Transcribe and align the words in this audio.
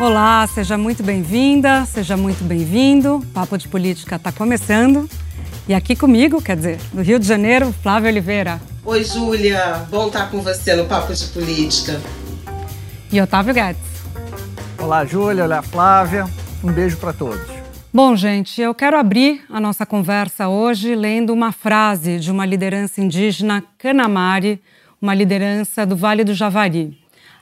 Olá, 0.00 0.46
seja 0.46 0.78
muito 0.78 1.02
bem-vinda, 1.02 1.84
seja 1.84 2.16
muito 2.16 2.44
bem-vindo. 2.44 3.20
Papo 3.34 3.58
de 3.58 3.66
Política 3.66 4.14
está 4.14 4.30
começando. 4.30 5.10
E 5.66 5.74
aqui 5.74 5.96
comigo, 5.96 6.40
quer 6.40 6.56
dizer, 6.56 6.78
do 6.92 7.02
Rio 7.02 7.18
de 7.18 7.26
Janeiro, 7.26 7.72
Flávia 7.82 8.08
Oliveira. 8.08 8.60
Oi, 8.84 9.02
Júlia. 9.02 9.88
Bom 9.90 10.06
estar 10.06 10.30
com 10.30 10.40
você 10.40 10.76
no 10.76 10.84
Papo 10.84 11.12
de 11.12 11.24
Política. 11.26 12.00
E 13.10 13.20
Otávio 13.20 13.52
Guedes. 13.52 13.82
Olá, 14.78 15.04
Júlia. 15.04 15.42
Olá, 15.42 15.62
Flávia. 15.62 16.26
Um 16.62 16.70
beijo 16.70 16.96
para 16.98 17.12
todos. 17.12 17.40
Bom, 17.92 18.14
gente, 18.14 18.62
eu 18.62 18.72
quero 18.76 18.96
abrir 18.96 19.42
a 19.50 19.58
nossa 19.58 19.84
conversa 19.84 20.46
hoje 20.46 20.94
lendo 20.94 21.32
uma 21.32 21.50
frase 21.50 22.20
de 22.20 22.30
uma 22.30 22.46
liderança 22.46 23.00
indígena 23.00 23.64
Canamari, 23.76 24.62
uma 25.02 25.12
liderança 25.12 25.84
do 25.84 25.96
Vale 25.96 26.22
do 26.22 26.34
Javari. 26.34 26.97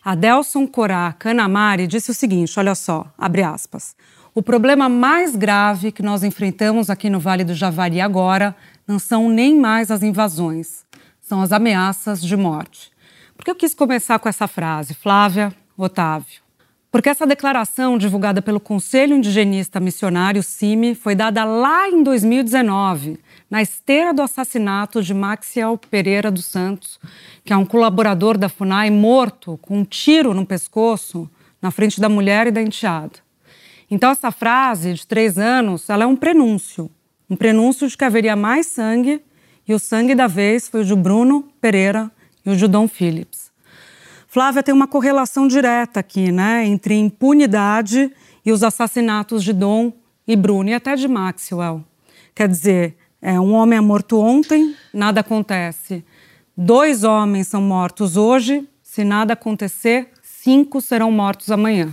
Adelson 0.07 0.69
Corá 0.69 1.13
Canamari 1.13 1.89
disse 1.89 2.13
o 2.13 2.15
seguinte: 2.15 2.57
olha 2.61 2.77
só, 2.77 3.13
abre 3.19 3.43
aspas. 3.43 3.97
O 4.33 4.41
problema 4.41 4.89
mais 4.89 5.35
grave 5.35 5.91
que 5.91 6.01
nós 6.01 6.23
enfrentamos 6.23 6.89
aqui 6.89 7.11
no 7.11 7.19
Vale 7.19 7.43
do 7.43 7.53
Javari 7.53 8.01
agora 8.01 8.55
não 8.87 9.01
são 9.01 9.29
nem 9.29 9.59
mais 9.59 9.91
as 9.91 10.05
invasões, 10.05 10.85
são 11.21 11.43
as 11.43 11.51
ameaças 11.51 12.23
de 12.23 12.37
morte. 12.37 12.93
Por 13.37 13.45
que 13.45 13.51
eu 13.51 13.57
quis 13.57 13.75
começar 13.75 14.21
com 14.21 14.29
essa 14.29 14.47
frase, 14.47 14.95
Flávia, 14.95 15.53
Otávio? 15.77 16.41
Porque 16.89 17.09
essa 17.09 17.27
declaração, 17.27 17.99
divulgada 17.99 18.41
pelo 18.41 18.61
Conselho 18.61 19.17
Indigenista 19.17 19.81
Missionário 19.81 20.41
CIMI, 20.41 20.95
foi 20.95 21.17
dada 21.17 21.43
lá 21.43 21.89
em 21.89 22.05
2019, 22.05 23.19
na 23.51 23.63
esteira 23.63 24.13
do 24.13 24.23
assassinato 24.23 25.03
de 25.03 25.15
Maxiel 25.15 25.79
Pereira 25.79 26.31
dos 26.31 26.47
Santos, 26.47 26.99
que 27.45 27.53
é 27.53 27.57
um 27.57 27.65
colaborador 27.65 28.37
da 28.37 28.49
FUNAI 28.49 28.91
morto 28.91 29.59
com 29.63 29.79
um 29.79 29.85
tiro 29.85 30.35
no 30.35 30.45
pescoço 30.45 31.31
na 31.63 31.71
frente 31.71 32.01
da 32.01 32.09
mulher 32.09 32.49
e 32.49 32.51
da 32.51 32.61
enteada. 32.61 33.19
Então 33.91 34.11
essa 34.11 34.33
frase 34.33 34.95
de 34.95 35.07
três 35.07 35.39
anos, 35.39 35.89
ela 35.89 36.05
é 36.05 36.07
um 36.07 36.17
prenúncio, 36.17 36.91
um 37.31 37.37
prenúncio 37.37 37.89
de 37.89 37.97
que 37.97 38.05
haveria 38.05 38.35
mais 38.35 38.67
sangue 38.67 39.23
e 39.67 39.75
o 39.75 39.79
sangue 39.79 40.15
da 40.15 40.27
vez 40.27 40.69
foi 40.69 40.81
o 40.81 40.85
de 40.85 40.95
Bruno 40.95 41.49
Pereira 41.61 42.11
e 42.45 42.51
o 42.51 42.57
de 42.57 42.67
Dom 42.67 42.89
Phillips. 42.89 43.51
Flávia 44.29 44.63
tem 44.63 44.75
uma 44.75 44.87
correlação 44.87 45.49
direta 45.49 46.01
aqui, 46.01 46.31
né, 46.31 46.67
entre 46.67 46.95
impunidade 46.95 48.13
e 48.45 48.53
os 48.53 48.63
assassinatos 48.63 49.43
de 49.43 49.53
Dom 49.53 49.93
e 50.27 50.37
Bruno 50.37 50.69
e 50.69 50.75
até 50.75 50.95
de 50.95 51.09
Maxwell. 51.09 51.83
Quer 52.35 52.49
dizer, 52.49 52.97
é, 53.27 53.41
um 53.41 53.55
homem 53.55 53.77
é 53.77 53.81
morto 53.81 54.21
ontem, 54.21 54.77
nada 54.95 55.19
acontece. 55.19 56.05
Dois 56.57 57.03
homens 57.03 57.49
são 57.49 57.61
mortos 57.61 58.17
hoje, 58.17 58.65
se 58.81 59.03
nada 59.03 59.33
acontecer, 59.33 60.11
cinco 60.23 60.81
serão 60.81 61.11
mortos 61.11 61.51
amanhã. 61.51 61.93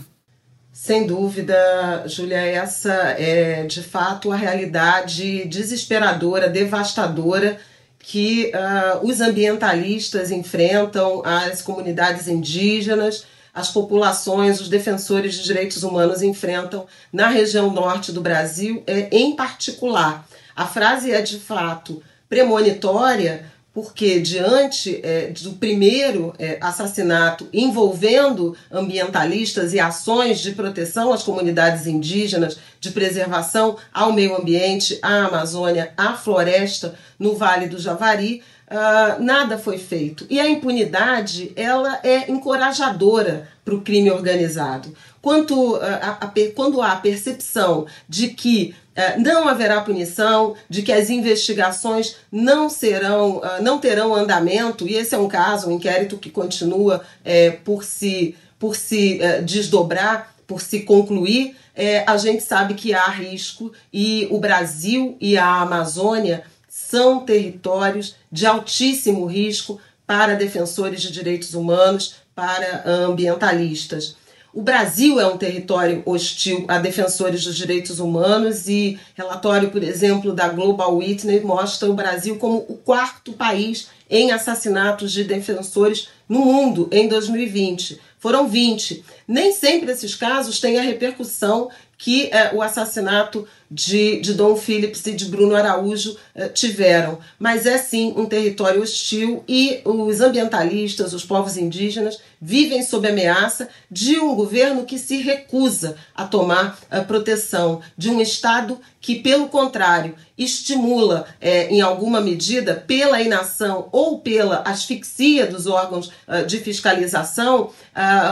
Sem 0.71 1.07
dúvida, 1.07 2.03
Júlia, 2.05 2.37
essa 2.37 2.93
é 3.17 3.63
de 3.63 3.81
fato 3.81 4.31
a 4.31 4.35
realidade 4.35 5.45
desesperadora, 5.45 6.47
devastadora 6.47 7.57
que 7.97 8.51
uh, 8.53 9.03
os 9.03 9.19
ambientalistas 9.19 10.29
enfrentam, 10.29 11.23
as 11.25 11.63
comunidades 11.63 12.27
indígenas, 12.27 13.25
as 13.51 13.71
populações, 13.71 14.61
os 14.61 14.69
defensores 14.69 15.33
de 15.33 15.43
direitos 15.43 15.81
humanos 15.81 16.21
enfrentam 16.21 16.85
na 17.11 17.27
região 17.27 17.71
norte 17.71 18.11
do 18.11 18.21
Brasil, 18.21 18.83
é, 18.85 19.07
em 19.11 19.35
particular. 19.35 20.27
A 20.55 20.65
frase 20.65 21.11
é 21.11 21.21
de 21.21 21.39
fato 21.39 22.01
premonitória, 22.29 23.45
porque 23.73 24.19
diante 24.19 24.99
é, 25.03 25.31
do 25.41 25.53
primeiro 25.53 26.33
é, 26.37 26.59
assassinato 26.61 27.47
envolvendo 27.51 28.55
ambientalistas 28.71 29.73
e 29.73 29.79
ações 29.79 30.39
de 30.39 30.51
proteção 30.51 31.11
às 31.11 31.23
comunidades 31.23 31.87
indígenas, 31.87 32.57
de 32.79 32.91
preservação 32.91 33.77
ao 33.91 34.13
meio 34.13 34.35
ambiente, 34.35 34.99
à 35.01 35.25
Amazônia, 35.25 35.91
à 35.97 36.13
floresta 36.13 36.93
no 37.17 37.35
Vale 37.35 37.67
do 37.67 37.79
Javari, 37.79 38.43
uh, 38.67 39.23
nada 39.23 39.57
foi 39.57 39.77
feito. 39.77 40.25
E 40.29 40.39
a 40.39 40.49
impunidade 40.49 41.51
ela 41.55 41.99
é 42.03 42.29
encorajadora 42.29 43.47
para 43.63 43.75
o 43.75 43.81
crime 43.81 44.11
organizado. 44.11 44.93
Quanto, 45.21 45.75
uh, 45.75 45.79
a, 45.81 46.25
a, 46.25 46.31
quando 46.53 46.81
há 46.81 46.91
a 46.91 46.97
percepção 46.97 47.87
de 48.09 48.29
que 48.29 48.75
não 49.17 49.47
haverá 49.47 49.81
punição, 49.81 50.55
de 50.69 50.81
que 50.81 50.91
as 50.91 51.09
investigações 51.09 52.15
não 52.31 52.69
serão, 52.69 53.37
uh, 53.37 53.61
não 53.61 53.79
terão 53.79 54.13
andamento, 54.13 54.87
e 54.87 54.95
esse 54.95 55.15
é 55.15 55.17
um 55.17 55.27
caso, 55.27 55.67
um 55.67 55.71
inquérito 55.73 56.17
que 56.17 56.29
continua 56.29 57.03
é, 57.23 57.51
por 57.51 57.83
se, 57.83 58.35
por 58.59 58.75
se 58.75 59.21
é, 59.21 59.41
desdobrar, 59.41 60.35
por 60.45 60.61
se 60.61 60.81
concluir, 60.81 61.55
é, 61.75 62.03
a 62.07 62.17
gente 62.17 62.43
sabe 62.43 62.75
que 62.75 62.93
há 62.93 63.07
risco 63.07 63.71
e 63.91 64.27
o 64.29 64.37
Brasil 64.37 65.17
e 65.19 65.37
a 65.37 65.61
Amazônia 65.61 66.43
são 66.69 67.19
territórios 67.21 68.15
de 68.31 68.45
altíssimo 68.45 69.25
risco 69.25 69.79
para 70.05 70.35
defensores 70.35 71.01
de 71.01 71.11
direitos 71.11 71.53
humanos, 71.53 72.15
para 72.35 72.83
ambientalistas. 72.85 74.15
O 74.53 74.61
Brasil 74.61 75.19
é 75.19 75.25
um 75.25 75.35
território 75.35 76.03
hostil 76.05 76.65
a 76.67 76.77
defensores 76.77 77.43
dos 77.43 77.55
direitos 77.55 77.99
humanos 77.99 78.67
e 78.67 78.99
relatório, 79.15 79.71
por 79.71 79.81
exemplo, 79.81 80.31
da 80.31 80.47
Global 80.47 80.95
Witness 80.95 81.43
mostra 81.43 81.89
o 81.89 81.95
Brasil 81.95 82.37
como 82.37 82.57
o 82.69 82.77
quarto 82.77 83.33
país 83.33 83.87
em 84.07 84.31
assassinatos 84.31 85.11
de 85.11 85.23
defensores 85.23 86.09
no 86.29 86.41
mundo 86.41 86.87
em 86.91 87.07
2020. 87.07 87.99
Foram 88.19 88.47
20. 88.47 89.03
Nem 89.27 89.51
sempre 89.51 89.91
esses 89.91 90.13
casos 90.13 90.59
têm 90.59 90.77
a 90.77 90.83
repercussão 90.83 91.71
que 92.03 92.25
é, 92.33 92.53
o 92.53 92.61
assassinato 92.61 93.47
de, 93.71 94.19
de 94.19 94.33
Dom 94.33 94.57
Phillips 94.57 95.05
e 95.05 95.13
de 95.13 95.23
Bruno 95.23 95.55
Araújo 95.55 96.17
é, 96.35 96.49
tiveram. 96.49 97.17
Mas 97.39 97.65
é 97.65 97.77
sim 97.77 98.13
um 98.17 98.25
território 98.25 98.81
hostil 98.81 99.41
e 99.47 99.79
os 99.85 100.19
ambientalistas, 100.19 101.13
os 101.13 101.23
povos 101.23 101.55
indígenas, 101.55 102.19
vivem 102.41 102.83
sob 102.83 103.07
ameaça 103.07 103.69
de 103.89 104.19
um 104.19 104.35
governo 104.35 104.83
que 104.83 104.99
se 104.99 105.21
recusa 105.21 105.95
a 106.13 106.25
tomar 106.25 106.77
a 106.91 106.99
proteção, 106.99 107.79
de 107.97 108.09
um 108.09 108.19
Estado 108.19 108.77
que, 108.99 109.15
pelo 109.15 109.47
contrário, 109.47 110.15
estimula, 110.37 111.25
é, 111.39 111.69
em 111.69 111.79
alguma 111.79 112.19
medida, 112.19 112.75
pela 112.75 113.21
inação 113.21 113.87
ou 113.93 114.19
pela 114.19 114.61
asfixia 114.65 115.47
dos 115.47 115.67
órgãos 115.67 116.11
de 116.47 116.59
fiscalização, 116.59 117.69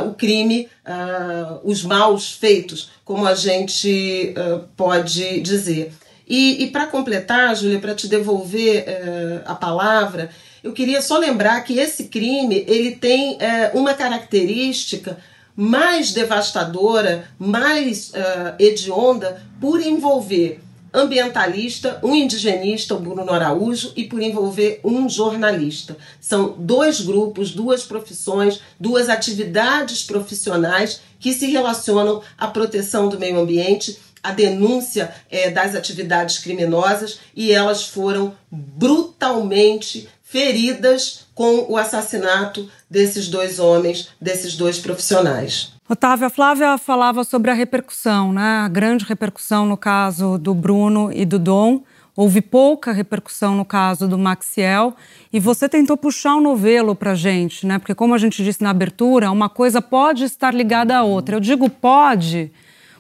o 0.08 0.14
crime, 0.14 0.70
os 1.64 1.84
maus 1.84 2.32
feitos, 2.32 2.90
como 3.12 3.28
a 3.28 3.36
gente 3.36 4.34
pode 4.78 5.42
dizer. 5.42 5.92
E, 6.26 6.64
e 6.64 6.68
para 6.72 6.88
completar, 6.88 7.54
Júlia, 7.58 7.78
para 7.78 7.94
te 7.94 8.08
devolver 8.08 8.86
a 9.46 9.54
palavra, 9.54 10.30
eu 10.64 10.72
queria 10.72 11.02
só 11.02 11.18
lembrar 11.18 11.60
que 11.66 11.78
esse 11.78 12.06
crime 12.06 12.64
ele 12.70 12.92
tem 12.96 13.38
uma 13.74 13.94
característica 13.94 15.18
mais 15.54 16.14
devastadora, 16.14 17.26
mais 17.38 18.12
uh, 18.12 18.56
hedionda, 18.58 19.44
por 19.60 19.82
envolver 19.82 20.62
ambientalista, 20.94 22.00
um 22.04 22.16
indigenista, 22.16 22.96
o 22.96 23.00
Bruno 23.00 23.32
Araújo, 23.32 23.94
e 23.96 24.04
por 24.06 24.22
envolver 24.22 24.80
um 24.84 25.08
jornalista. 25.08 25.98
São 26.20 26.56
dois 26.58 27.02
grupos, 27.02 27.52
duas 27.52 27.84
profissões, 27.84 28.60
duas 28.80 29.10
atividades 29.10 30.04
profissionais 30.04 31.02
que 31.20 31.34
se 31.34 31.48
relacionam 31.48 32.22
à 32.38 32.48
proteção 32.48 33.08
do 33.08 33.20
meio 33.20 33.40
ambiente, 33.40 33.98
à 34.24 34.32
denúncia 34.32 35.14
é, 35.30 35.50
das 35.50 35.76
atividades 35.76 36.40
criminosas, 36.40 37.20
e 37.36 37.52
elas 37.52 37.86
foram 37.86 38.36
brutalmente 38.52 40.08
feridas 40.24 41.26
com 41.34 41.66
o 41.70 41.78
assassinato 41.78 42.70
desses 42.90 43.28
dois 43.28 43.60
homens, 43.60 44.10
desses 44.20 44.56
dois 44.56 44.78
profissionais. 44.80 45.71
Otávio, 45.92 46.26
a 46.26 46.30
Flávia 46.30 46.78
falava 46.78 47.22
sobre 47.26 47.52
a 47.52 47.54
repercussão, 47.54 48.32
né? 48.32 48.62
a 48.64 48.70
grande 48.70 49.04
repercussão 49.04 49.66
no 49.66 49.76
caso 49.76 50.38
do 50.38 50.56
Bruno 50.56 51.12
e 51.12 51.26
do 51.26 51.38
Dom. 51.38 51.84
Houve 52.16 52.40
pouca 52.40 52.94
repercussão 52.94 53.56
no 53.56 53.66
caso 53.66 54.08
do 54.08 54.18
Maxiel 54.18 54.96
e 55.34 55.38
você 55.38 55.68
tentou 55.68 55.98
puxar 55.98 56.36
o 56.36 56.38
um 56.38 56.42
novelo 56.42 56.96
para 56.96 57.14
gente, 57.14 57.68
né? 57.68 57.78
Porque 57.78 57.94
como 57.94 58.14
a 58.14 58.18
gente 58.18 58.42
disse 58.42 58.64
na 58.64 58.70
abertura, 58.70 59.30
uma 59.32 59.50
coisa 59.50 59.82
pode 59.82 60.24
estar 60.24 60.54
ligada 60.54 60.96
à 60.96 61.04
outra. 61.04 61.36
Eu 61.36 61.42
digo 61.42 61.70
pode 61.70 62.50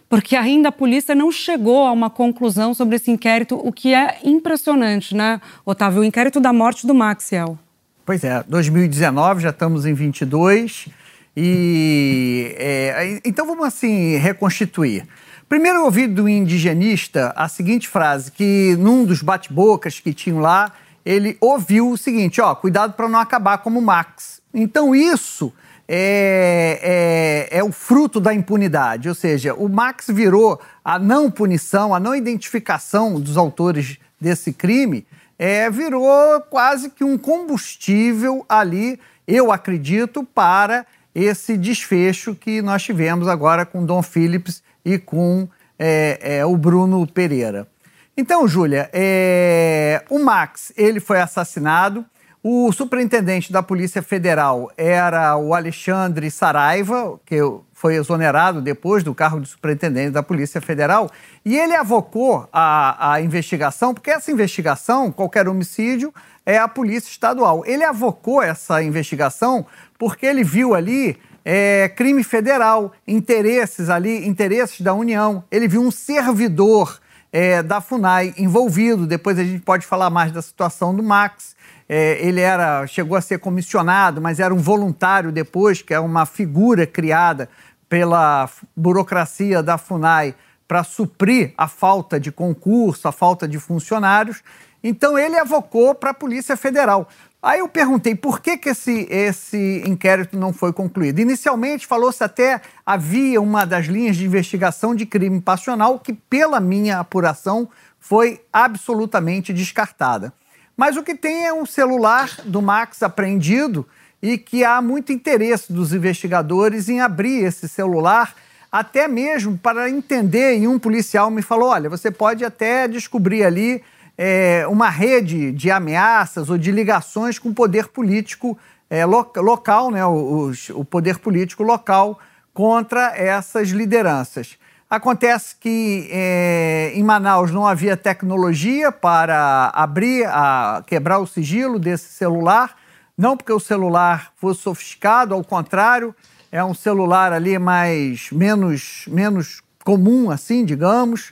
porque 0.09 0.35
ainda 0.35 0.67
a 0.67 0.73
polícia 0.73 1.15
não 1.15 1.31
chegou 1.31 1.87
a 1.87 1.93
uma 1.93 2.09
conclusão 2.09 2.73
sobre 2.73 2.97
esse 2.97 3.09
inquérito, 3.09 3.55
o 3.55 3.71
que 3.71 3.93
é 3.93 4.17
impressionante, 4.25 5.15
né, 5.15 5.39
Otávio? 5.65 6.01
O 6.01 6.03
inquérito 6.03 6.41
da 6.41 6.51
morte 6.51 6.85
do 6.85 6.93
Maxiel. 6.93 7.57
Pois 8.05 8.21
é, 8.25 8.43
2019, 8.49 9.43
já 9.43 9.51
estamos 9.51 9.85
em 9.85 9.93
22, 9.93 10.89
e 11.35 12.53
é, 12.57 13.21
então 13.23 13.45
vamos 13.45 13.65
assim 13.65 14.17
reconstituir. 14.17 15.07
Primeiro 15.47 15.79
eu 15.79 15.85
ouvi 15.85 16.07
do 16.07 16.29
indigenista 16.29 17.33
a 17.35 17.47
seguinte 17.49 17.87
frase, 17.87 18.31
que 18.31 18.75
num 18.79 19.03
dos 19.03 19.21
bate-bocas 19.21 19.99
que 19.99 20.13
tinham 20.13 20.39
lá, 20.39 20.71
ele 21.05 21.37
ouviu 21.41 21.89
o 21.89 21.97
seguinte, 21.97 22.39
ó, 22.39 22.55
cuidado 22.55 22.93
para 22.93 23.09
não 23.09 23.19
acabar 23.19 23.57
como 23.57 23.81
Max. 23.81 24.41
Então 24.53 24.95
isso 24.95 25.53
é, 25.93 27.49
é, 27.51 27.57
é, 27.57 27.63
o 27.63 27.71
fruto 27.71 28.21
da 28.21 28.33
impunidade, 28.33 29.09
ou 29.09 29.15
seja, 29.15 29.53
o 29.53 29.67
Max 29.67 30.07
virou 30.07 30.57
a 30.85 30.97
não 30.97 31.29
punição, 31.29 31.93
a 31.93 31.99
não 31.99 32.15
identificação 32.15 33.19
dos 33.19 33.35
autores 33.35 33.97
desse 34.19 34.53
crime, 34.53 35.05
é, 35.37 35.69
virou 35.69 36.39
quase 36.49 36.89
que 36.91 37.03
um 37.03 37.17
combustível 37.17 38.45
ali, 38.47 38.97
eu 39.27 39.51
acredito, 39.51 40.23
para 40.23 40.85
esse 41.13 41.57
desfecho 41.57 42.35
que 42.35 42.61
nós 42.61 42.83
tivemos 42.83 43.27
agora 43.27 43.65
com 43.65 43.85
Dom 43.85 44.01
Phillips 44.01 44.63
e 44.83 44.97
com 44.97 45.47
é, 45.77 46.37
é, 46.37 46.45
o 46.45 46.55
Bruno 46.55 47.05
Pereira. 47.07 47.67
Então, 48.15 48.47
Júlia, 48.47 48.89
é, 48.93 50.03
o 50.09 50.19
Max 50.19 50.71
ele 50.77 50.99
foi 50.99 51.19
assassinado. 51.19 52.05
O 52.43 52.71
superintendente 52.71 53.53
da 53.53 53.61
Polícia 53.61 54.01
Federal 54.01 54.71
era 54.75 55.37
o 55.37 55.53
Alexandre 55.53 56.31
Saraiva, 56.31 57.19
que 57.23 57.37
foi 57.71 57.95
exonerado 57.95 58.61
depois 58.61 59.03
do 59.03 59.13
cargo 59.13 59.41
de 59.41 59.47
superintendente 59.47 60.11
da 60.11 60.23
Polícia 60.23 60.59
Federal, 60.59 61.09
e 61.45 61.57
ele 61.57 61.75
avocou 61.75 62.47
a, 62.51 63.13
a 63.13 63.21
investigação, 63.21 63.93
porque 63.93 64.11
essa 64.11 64.31
investigação, 64.31 65.11
qualquer 65.11 65.47
homicídio, 65.47 66.13
é 66.45 66.57
a 66.57 66.67
Polícia 66.67 67.09
Estadual. 67.09 67.63
Ele 67.65 67.83
avocou 67.83 68.41
essa 68.41 68.81
investigação 68.83 69.65
porque 70.01 70.25
ele 70.25 70.43
viu 70.43 70.73
ali 70.73 71.15
é, 71.45 71.87
crime 71.95 72.23
federal, 72.23 72.91
interesses 73.07 73.87
ali, 73.87 74.27
interesses 74.27 74.81
da 74.81 74.95
União. 74.95 75.43
Ele 75.51 75.67
viu 75.67 75.79
um 75.79 75.91
servidor 75.91 76.99
é, 77.31 77.61
da 77.61 77.79
FUNAI 77.79 78.33
envolvido. 78.35 79.05
Depois 79.05 79.37
a 79.37 79.43
gente 79.43 79.59
pode 79.59 79.85
falar 79.85 80.09
mais 80.09 80.31
da 80.31 80.41
situação 80.41 80.95
do 80.95 81.03
Max. 81.03 81.55
É, 81.87 82.17
ele 82.19 82.41
era, 82.41 82.87
chegou 82.87 83.15
a 83.15 83.21
ser 83.21 83.37
comissionado, 83.37 84.19
mas 84.19 84.39
era 84.39 84.51
um 84.51 84.57
voluntário 84.57 85.31
depois, 85.31 85.83
que 85.83 85.93
é 85.93 85.99
uma 85.99 86.25
figura 86.25 86.87
criada 86.87 87.47
pela 87.87 88.49
burocracia 88.75 89.61
da 89.61 89.77
FUNAI 89.77 90.33
para 90.67 90.83
suprir 90.83 91.53
a 91.55 91.67
falta 91.67 92.19
de 92.19 92.31
concurso, 92.31 93.07
a 93.07 93.11
falta 93.11 93.47
de 93.47 93.59
funcionários. 93.59 94.41
Então 94.83 95.15
ele 95.15 95.37
avocou 95.37 95.93
para 95.93 96.09
a 96.09 96.13
Polícia 96.15 96.57
Federal. 96.57 97.07
Aí 97.43 97.59
eu 97.59 97.67
perguntei 97.67 98.13
por 98.13 98.39
que, 98.39 98.55
que 98.55 98.69
esse, 98.69 99.07
esse 99.09 99.83
inquérito 99.87 100.37
não 100.37 100.53
foi 100.53 100.71
concluído. 100.71 101.19
Inicialmente 101.19 101.87
falou-se 101.87 102.23
até 102.23 102.61
havia 102.85 103.41
uma 103.41 103.65
das 103.65 103.87
linhas 103.87 104.15
de 104.15 104.25
investigação 104.25 104.93
de 104.93 105.07
crime 105.07 105.41
passional 105.41 105.97
que, 105.97 106.13
pela 106.13 106.59
minha 106.59 106.99
apuração, 106.99 107.67
foi 107.99 108.41
absolutamente 108.53 109.51
descartada. 109.51 110.31
Mas 110.77 110.97
o 110.97 111.03
que 111.03 111.15
tem 111.15 111.47
é 111.47 111.53
um 111.53 111.65
celular 111.65 112.29
do 112.45 112.61
Max 112.61 113.01
apreendido 113.01 113.87
e 114.21 114.37
que 114.37 114.63
há 114.63 114.79
muito 114.79 115.11
interesse 115.11 115.73
dos 115.73 115.93
investigadores 115.93 116.89
em 116.89 117.01
abrir 117.01 117.43
esse 117.43 117.67
celular, 117.67 118.35
até 118.71 119.07
mesmo 119.07 119.57
para 119.57 119.89
entender. 119.89 120.59
E 120.59 120.67
um 120.67 120.77
policial 120.77 121.31
me 121.31 121.41
falou: 121.41 121.69
olha, 121.69 121.89
você 121.89 122.11
pode 122.11 122.45
até 122.45 122.87
descobrir 122.87 123.43
ali 123.43 123.81
é, 124.23 124.67
uma 124.67 124.87
rede 124.87 125.51
de 125.51 125.71
ameaças 125.71 126.47
ou 126.47 126.55
de 126.55 126.71
ligações 126.71 127.39
com 127.39 127.49
o 127.49 127.55
poder 127.55 127.87
político 127.87 128.55
é, 128.87 129.03
lo 129.03 129.27
local, 129.37 129.89
né, 129.89 130.05
o, 130.05 130.51
o 130.75 130.85
poder 130.85 131.17
político 131.17 131.63
local 131.63 132.19
contra 132.53 133.17
essas 133.17 133.69
lideranças. 133.69 134.59
Acontece 134.87 135.55
que 135.59 136.07
é, 136.11 136.91
em 136.93 137.01
Manaus 137.01 137.49
não 137.49 137.65
havia 137.65 137.97
tecnologia 137.97 138.91
para 138.91 139.71
abrir, 139.73 140.27
a, 140.27 140.83
quebrar 140.85 141.17
o 141.17 141.25
sigilo 141.25 141.79
desse 141.79 142.09
celular, 142.09 142.77
não 143.17 143.35
porque 143.35 143.51
o 143.51 143.59
celular 143.59 144.33
fosse 144.35 144.61
sofisticado, 144.61 145.33
ao 145.33 145.43
contrário, 145.43 146.15
é 146.51 146.63
um 146.63 146.75
celular 146.75 147.33
ali 147.33 147.57
mais 147.57 148.29
menos, 148.31 149.05
menos 149.07 149.63
comum, 149.83 150.29
assim, 150.29 150.63
digamos, 150.63 151.31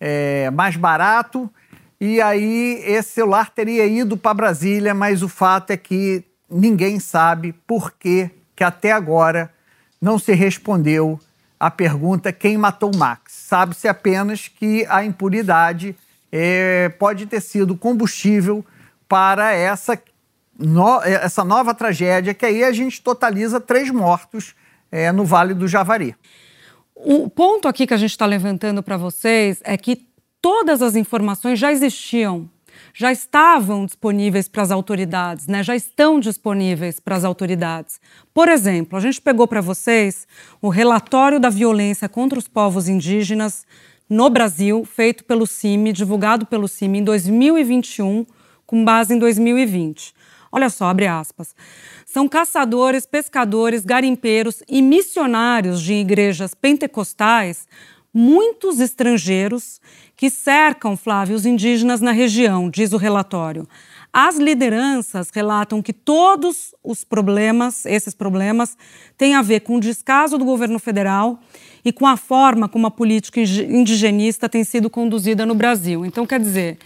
é, 0.00 0.50
mais 0.50 0.74
barato 0.74 1.50
e 2.00 2.20
aí 2.20 2.82
esse 2.86 3.10
celular 3.10 3.50
teria 3.50 3.84
ido 3.86 4.16
para 4.16 4.32
Brasília, 4.32 4.94
mas 4.94 5.22
o 5.22 5.28
fato 5.28 5.70
é 5.70 5.76
que 5.76 6.24
ninguém 6.50 6.98
sabe 6.98 7.52
por 7.66 7.92
que, 7.92 8.30
que 8.56 8.64
até 8.64 8.90
agora 8.90 9.52
não 10.00 10.18
se 10.18 10.32
respondeu 10.32 11.20
a 11.58 11.70
pergunta 11.70 12.32
quem 12.32 12.56
matou 12.56 12.90
Max. 12.96 13.34
Sabe-se 13.34 13.86
apenas 13.86 14.48
que 14.48 14.86
a 14.88 15.04
impunidade 15.04 15.94
é, 16.32 16.88
pode 16.88 17.26
ter 17.26 17.42
sido 17.42 17.76
combustível 17.76 18.64
para 19.06 19.52
essa, 19.52 20.00
no, 20.58 21.02
essa 21.02 21.44
nova 21.44 21.74
tragédia, 21.74 22.32
que 22.32 22.46
aí 22.46 22.64
a 22.64 22.72
gente 22.72 23.02
totaliza 23.02 23.60
três 23.60 23.90
mortos 23.90 24.54
é, 24.90 25.12
no 25.12 25.24
Vale 25.24 25.52
do 25.52 25.68
Javari. 25.68 26.16
O 26.94 27.28
ponto 27.28 27.68
aqui 27.68 27.86
que 27.86 27.94
a 27.94 27.98
gente 27.98 28.10
está 28.10 28.26
levantando 28.26 28.82
para 28.82 28.96
vocês 28.96 29.60
é 29.64 29.76
que 29.76 30.09
todas 30.40 30.82
as 30.82 30.96
informações 30.96 31.58
já 31.58 31.72
existiam, 31.72 32.48
já 32.94 33.12
estavam 33.12 33.84
disponíveis 33.84 34.48
para 34.48 34.62
as 34.62 34.70
autoridades, 34.70 35.46
né? 35.46 35.62
já 35.62 35.76
estão 35.76 36.18
disponíveis 36.18 36.98
para 36.98 37.16
as 37.16 37.24
autoridades. 37.24 38.00
Por 38.32 38.48
exemplo, 38.48 38.98
a 38.98 39.00
gente 39.00 39.20
pegou 39.20 39.46
para 39.46 39.60
vocês 39.60 40.26
o 40.60 40.68
relatório 40.68 41.38
da 41.38 41.50
violência 41.50 42.08
contra 42.08 42.38
os 42.38 42.48
povos 42.48 42.88
indígenas 42.88 43.64
no 44.08 44.28
Brasil, 44.28 44.84
feito 44.84 45.24
pelo 45.24 45.46
CIMI, 45.46 45.92
divulgado 45.92 46.44
pelo 46.46 46.66
CIMI 46.66 46.98
em 46.98 47.04
2021, 47.04 48.26
com 48.66 48.84
base 48.84 49.14
em 49.14 49.18
2020. 49.18 50.14
Olha 50.52 50.68
só, 50.68 50.86
abre 50.86 51.06
aspas. 51.06 51.54
São 52.04 52.28
caçadores, 52.28 53.06
pescadores, 53.06 53.84
garimpeiros 53.84 54.64
e 54.68 54.82
missionários 54.82 55.80
de 55.80 55.94
igrejas 55.94 56.54
pentecostais, 56.54 57.68
muitos 58.12 58.80
estrangeiros 58.80 59.80
que 60.16 60.28
cercam, 60.28 60.96
Flávio, 60.96 61.36
os 61.36 61.46
indígenas 61.46 62.00
na 62.00 62.12
região, 62.12 62.68
diz 62.68 62.92
o 62.92 62.96
relatório. 62.96 63.66
As 64.12 64.36
lideranças 64.36 65.30
relatam 65.32 65.80
que 65.80 65.92
todos 65.92 66.74
os 66.82 67.04
problemas, 67.04 67.86
esses 67.86 68.12
problemas, 68.12 68.76
têm 69.16 69.36
a 69.36 69.42
ver 69.42 69.60
com 69.60 69.76
o 69.76 69.80
descaso 69.80 70.36
do 70.36 70.44
governo 70.44 70.80
federal 70.80 71.38
e 71.84 71.92
com 71.92 72.06
a 72.06 72.16
forma 72.16 72.68
como 72.68 72.88
a 72.88 72.90
política 72.90 73.40
indigenista 73.40 74.48
tem 74.48 74.64
sido 74.64 74.90
conduzida 74.90 75.46
no 75.46 75.54
Brasil. 75.54 76.04
Então, 76.04 76.26
quer 76.26 76.40
dizer, 76.40 76.78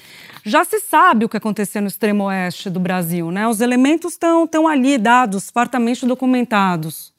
já 0.44 0.62
se 0.64 0.78
sabe 0.80 1.24
o 1.24 1.28
que 1.28 1.38
aconteceu 1.38 1.80
no 1.80 1.88
extremo 1.88 2.24
oeste 2.24 2.68
do 2.68 2.78
Brasil, 2.78 3.30
né? 3.30 3.48
Os 3.48 3.62
elementos 3.62 4.12
estão, 4.12 4.68
ali 4.68 4.98
dados, 4.98 5.50
fartamente 5.50 6.04
documentados. 6.04 7.13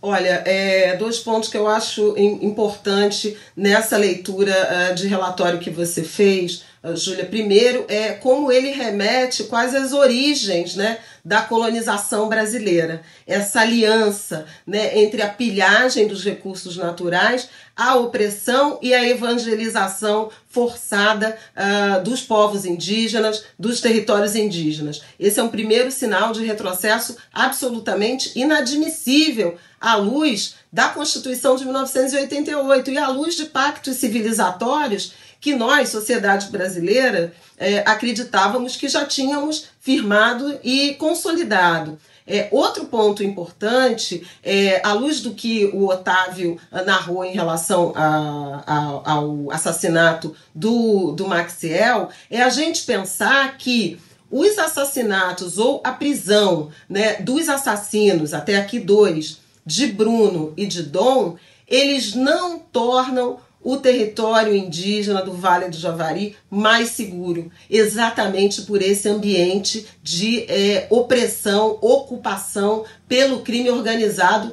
Olha, 0.00 0.42
é, 0.44 0.94
dois 0.96 1.18
pontos 1.18 1.48
que 1.48 1.56
eu 1.56 1.66
acho 1.66 2.14
importante 2.18 3.36
nessa 3.56 3.96
leitura 3.96 4.52
uh, 4.52 4.94
de 4.94 5.08
relatório 5.08 5.58
que 5.58 5.70
você 5.70 6.02
fez, 6.02 6.64
uh, 6.84 6.94
Júlia. 6.94 7.24
Primeiro 7.24 7.84
é 7.88 8.12
como 8.12 8.52
ele 8.52 8.70
remete 8.70 9.44
quase 9.44 9.76
às 9.76 9.92
origens 9.92 10.76
né, 10.76 10.98
da 11.26 11.42
colonização 11.42 12.28
brasileira. 12.28 13.02
Essa 13.26 13.62
aliança 13.62 14.46
né, 14.64 14.96
entre 15.02 15.22
a 15.22 15.28
pilhagem 15.28 16.06
dos 16.06 16.24
recursos 16.24 16.76
naturais, 16.76 17.48
a 17.74 17.96
opressão 17.96 18.78
e 18.80 18.94
a 18.94 19.04
evangelização 19.04 20.30
forçada 20.48 21.36
uh, 21.56 22.04
dos 22.04 22.22
povos 22.22 22.64
indígenas, 22.64 23.44
dos 23.58 23.80
territórios 23.80 24.36
indígenas. 24.36 25.02
Esse 25.18 25.40
é 25.40 25.42
um 25.42 25.48
primeiro 25.48 25.90
sinal 25.90 26.32
de 26.32 26.44
retrocesso 26.44 27.16
absolutamente 27.32 28.30
inadmissível 28.38 29.58
à 29.80 29.96
luz 29.96 30.54
da 30.72 30.90
Constituição 30.90 31.56
de 31.56 31.64
1988 31.64 32.90
e 32.92 32.98
à 32.98 33.08
luz 33.08 33.34
de 33.34 33.46
pactos 33.46 33.96
civilizatórios 33.96 35.12
que 35.40 35.56
nós, 35.56 35.88
sociedade 35.88 36.50
brasileira, 36.50 37.34
é, 37.58 37.78
acreditávamos 37.78 38.76
que 38.76 38.88
já 38.88 39.04
tínhamos 39.04 39.66
firmado 39.80 40.58
e 40.62 40.94
consolidado. 40.94 41.98
É, 42.26 42.48
outro 42.50 42.86
ponto 42.86 43.22
importante, 43.22 44.26
é, 44.42 44.80
à 44.84 44.92
luz 44.92 45.20
do 45.20 45.32
que 45.32 45.66
o 45.66 45.86
Otávio 45.86 46.58
narrou 46.84 47.24
em 47.24 47.32
relação 47.32 47.92
a, 47.94 48.64
a, 48.66 49.12
ao 49.12 49.50
assassinato 49.52 50.34
do, 50.52 51.12
do 51.12 51.28
Maxiel, 51.28 52.08
é 52.28 52.42
a 52.42 52.48
gente 52.48 52.82
pensar 52.82 53.56
que 53.56 54.00
os 54.28 54.58
assassinatos 54.58 55.56
ou 55.56 55.80
a 55.84 55.92
prisão 55.92 56.70
né, 56.88 57.14
dos 57.20 57.48
assassinos, 57.48 58.34
até 58.34 58.56
aqui 58.56 58.80
dois, 58.80 59.38
de 59.64 59.86
Bruno 59.86 60.52
e 60.56 60.66
de 60.66 60.82
Dom, 60.82 61.36
eles 61.66 62.14
não 62.14 62.58
tornam 62.58 63.38
o 63.66 63.78
território 63.78 64.54
indígena 64.54 65.20
do 65.22 65.32
Vale 65.32 65.68
do 65.68 65.76
Javari 65.76 66.36
mais 66.48 66.90
seguro, 66.90 67.50
exatamente 67.68 68.62
por 68.62 68.80
esse 68.80 69.08
ambiente 69.08 69.88
de 70.00 70.44
é, 70.48 70.86
opressão, 70.88 71.76
ocupação 71.80 72.84
pelo 73.08 73.40
crime 73.40 73.68
organizado, 73.68 74.52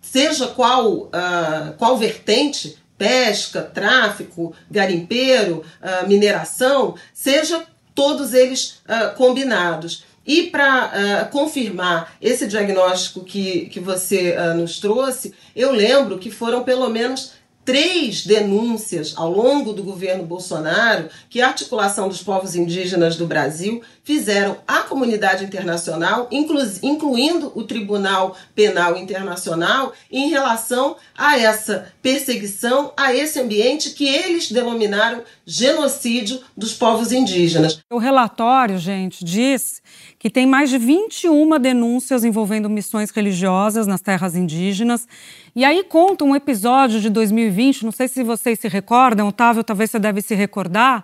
seja 0.00 0.46
qual, 0.46 0.88
uh, 0.88 1.72
qual 1.78 1.98
vertente 1.98 2.78
pesca, 2.96 3.60
tráfico, 3.60 4.54
garimpeiro, 4.70 5.64
uh, 5.82 6.06
mineração, 6.06 6.94
seja 7.12 7.66
todos 7.92 8.32
eles 8.32 8.82
uh, 8.84 9.16
combinados. 9.16 10.04
E 10.26 10.44
para 10.44 10.86
uh, 10.86 11.30
confirmar 11.30 12.16
esse 12.20 12.48
diagnóstico 12.48 13.24
que, 13.24 13.66
que 13.66 13.78
você 13.78 14.36
uh, 14.36 14.54
nos 14.54 14.80
trouxe, 14.80 15.32
eu 15.54 15.70
lembro 15.70 16.18
que 16.18 16.32
foram 16.32 16.64
pelo 16.64 16.88
menos 16.88 17.35
três 17.66 18.24
denúncias 18.24 19.12
ao 19.16 19.28
longo 19.30 19.72
do 19.72 19.82
governo 19.82 20.24
Bolsonaro 20.24 21.10
que 21.28 21.42
a 21.42 21.48
articulação 21.48 22.08
dos 22.08 22.22
povos 22.22 22.54
indígenas 22.54 23.16
do 23.16 23.26
Brasil 23.26 23.82
fizeram 24.06 24.58
à 24.68 24.82
comunidade 24.82 25.44
internacional, 25.44 26.28
inclu 26.30 26.60
incluindo 26.80 27.50
o 27.56 27.64
Tribunal 27.64 28.36
Penal 28.54 28.96
Internacional, 28.96 29.92
em 30.10 30.28
relação 30.28 30.96
a 31.18 31.36
essa 31.36 31.92
perseguição, 32.00 32.92
a 32.96 33.12
esse 33.12 33.40
ambiente 33.40 33.90
que 33.90 34.06
eles 34.06 34.48
denominaram 34.48 35.24
genocídio 35.44 36.40
dos 36.56 36.72
povos 36.72 37.10
indígenas. 37.10 37.80
O 37.90 37.98
relatório, 37.98 38.78
gente, 38.78 39.24
diz 39.24 39.82
que 40.20 40.30
tem 40.30 40.46
mais 40.46 40.70
de 40.70 40.78
21 40.78 41.58
denúncias 41.58 42.24
envolvendo 42.24 42.70
missões 42.70 43.10
religiosas 43.10 43.88
nas 43.88 44.00
terras 44.00 44.36
indígenas. 44.36 45.08
E 45.54 45.64
aí 45.64 45.82
conta 45.82 46.24
um 46.24 46.36
episódio 46.36 47.00
de 47.00 47.10
2020, 47.10 47.84
não 47.84 47.92
sei 47.92 48.06
se 48.06 48.22
vocês 48.22 48.60
se 48.60 48.68
recordam, 48.68 49.26
Otávio, 49.26 49.64
talvez 49.64 49.90
você 49.90 49.98
deve 49.98 50.22
se 50.22 50.36
recordar, 50.36 51.02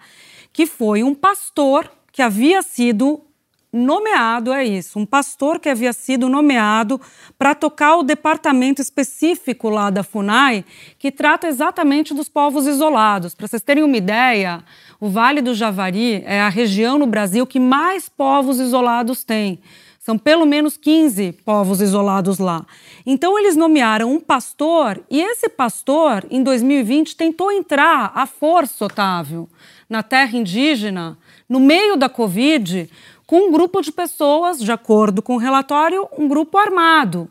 que 0.52 0.66
foi 0.66 1.02
um 1.02 1.14
pastor 1.16 1.90
que 2.12 2.22
havia 2.22 2.62
sido 2.62 3.22
nomeado, 3.72 4.52
é 4.52 4.62
isso, 4.62 4.98
um 4.98 5.06
pastor 5.06 5.58
que 5.58 5.68
havia 5.68 5.94
sido 5.94 6.28
nomeado 6.28 7.00
para 7.38 7.54
tocar 7.54 7.96
o 7.96 8.02
departamento 8.02 8.82
específico 8.82 9.70
lá 9.70 9.88
da 9.88 10.02
FUNAI, 10.02 10.62
que 10.98 11.10
trata 11.10 11.48
exatamente 11.48 12.12
dos 12.12 12.28
povos 12.28 12.66
isolados. 12.66 13.34
Para 13.34 13.48
vocês 13.48 13.62
terem 13.62 13.82
uma 13.82 13.96
ideia, 13.96 14.62
o 15.00 15.08
Vale 15.08 15.40
do 15.40 15.54
Javari 15.54 16.22
é 16.26 16.42
a 16.42 16.50
região 16.50 16.98
no 16.98 17.06
Brasil 17.06 17.46
que 17.46 17.58
mais 17.58 18.10
povos 18.10 18.60
isolados 18.60 19.24
tem. 19.24 19.58
São 19.98 20.18
pelo 20.18 20.44
menos 20.44 20.76
15 20.76 21.32
povos 21.44 21.80
isolados 21.80 22.38
lá. 22.38 22.66
Então, 23.06 23.38
eles 23.38 23.56
nomearam 23.56 24.12
um 24.12 24.20
pastor, 24.20 25.00
e 25.08 25.20
esse 25.20 25.48
pastor, 25.48 26.26
em 26.28 26.42
2020, 26.42 27.16
tentou 27.16 27.52
entrar 27.52 28.10
à 28.12 28.26
força, 28.26 28.84
Otávio, 28.84 29.48
na 29.88 30.02
terra 30.02 30.36
indígena, 30.36 31.16
no 31.52 31.60
meio 31.60 31.98
da 31.98 32.08
Covid, 32.08 32.88
com 33.26 33.48
um 33.48 33.52
grupo 33.52 33.82
de 33.82 33.92
pessoas, 33.92 34.58
de 34.58 34.72
acordo 34.72 35.20
com 35.20 35.34
o 35.34 35.38
relatório, 35.38 36.08
um 36.16 36.26
grupo 36.26 36.56
armado. 36.56 37.28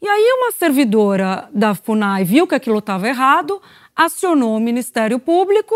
E 0.00 0.08
aí, 0.08 0.32
uma 0.38 0.50
servidora 0.50 1.46
da 1.52 1.74
FUNAI 1.74 2.24
viu 2.24 2.46
que 2.46 2.54
aquilo 2.54 2.78
estava 2.78 3.06
errado, 3.06 3.60
acionou 3.94 4.56
o 4.56 4.60
Ministério 4.60 5.18
Público. 5.18 5.74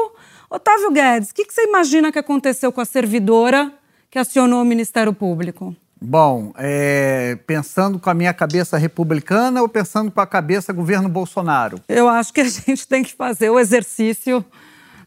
Otávio 0.49 0.91
Guedes, 0.93 1.29
o 1.29 1.35
que, 1.35 1.45
que 1.45 1.53
você 1.53 1.65
imagina 1.65 2.11
que 2.11 2.19
aconteceu 2.19 2.73
com 2.73 2.81
a 2.81 2.87
servidora 2.87 3.71
que 4.11 4.19
acionou 4.19 4.63
o 4.63 4.65
Ministério 4.65 5.13
Público? 5.13 5.77
Bom, 6.01 6.55
é, 6.57 7.37
pensando 7.47 7.99
com 7.99 8.09
a 8.09 8.15
minha 8.15 8.33
cabeça 8.33 8.79
republicana 8.79 9.61
ou 9.61 9.69
pensando 9.69 10.11
com 10.11 10.23
a 10.23 10.27
cabeça 10.27 10.73
governo 10.73 11.09
Bolsonaro? 11.11 11.79
Eu 11.87 12.09
acho 12.09 12.33
que 12.33 12.41
a 12.41 12.49
gente 12.49 12.89
tem 12.89 13.03
que 13.03 13.13
fazer 13.13 13.51
o 13.51 13.59
exercício 13.59 14.43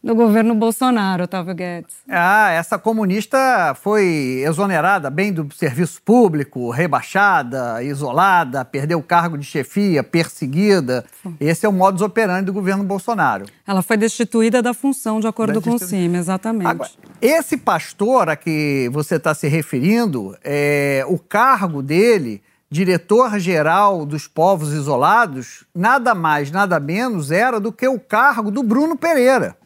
do 0.08 0.16
governo 0.16 0.56
Bolsonaro, 0.56 1.26
Otávio 1.26 1.54
Guedes. 1.54 1.94
Ah, 2.10 2.50
essa 2.52 2.80
comunista 2.80 3.76
foi 3.84 4.42
exonerada 4.48 5.10
bem 5.10 5.34
do 5.34 5.54
serviço 5.54 6.02
público, 6.02 6.70
rebaixada, 6.70 7.84
isolada, 7.84 8.64
perdeu 8.64 9.00
o 9.00 9.04
cargo 9.04 9.38
de 9.38 9.46
chefia, 9.46 10.02
perseguida. 10.02 11.04
Esse 11.42 11.66
é 11.66 11.70
o 11.70 11.74
modus 11.74 12.02
operandi 12.02 12.46
do 12.46 12.54
governo 12.54 12.86
Bolsonaro. 12.86 13.48
Ela 13.68 13.82
foi 13.82 13.98
destituída 13.98 14.62
da 14.62 14.74
função, 14.74 15.20
de 15.20 15.28
acordo 15.28 15.62
com 15.62 15.72
o 15.72 15.80
CIM, 15.80 16.16
exatamente. 16.16 16.70
Agora, 16.70 16.90
esse 17.22 17.58
pastor 17.58 18.30
a 18.30 18.38
que 18.38 18.90
você 18.94 19.16
está 19.16 19.34
se 19.34 19.50
referindo, 19.50 20.38
é, 20.42 21.04
o 21.10 21.20
cargo 21.20 21.82
dele 21.82 22.42
diretor-geral 22.70 24.06
dos 24.06 24.26
povos 24.26 24.72
isolados, 24.72 25.66
nada 25.76 26.16
mais, 26.16 26.50
nada 26.50 26.80
menos 26.80 27.30
era 27.30 27.60
do 27.60 27.74
que 27.74 27.88
o 27.90 28.00
cargo 28.00 28.50
do 28.50 28.64
Bruno 28.64 28.96
Pereira. 28.96 29.58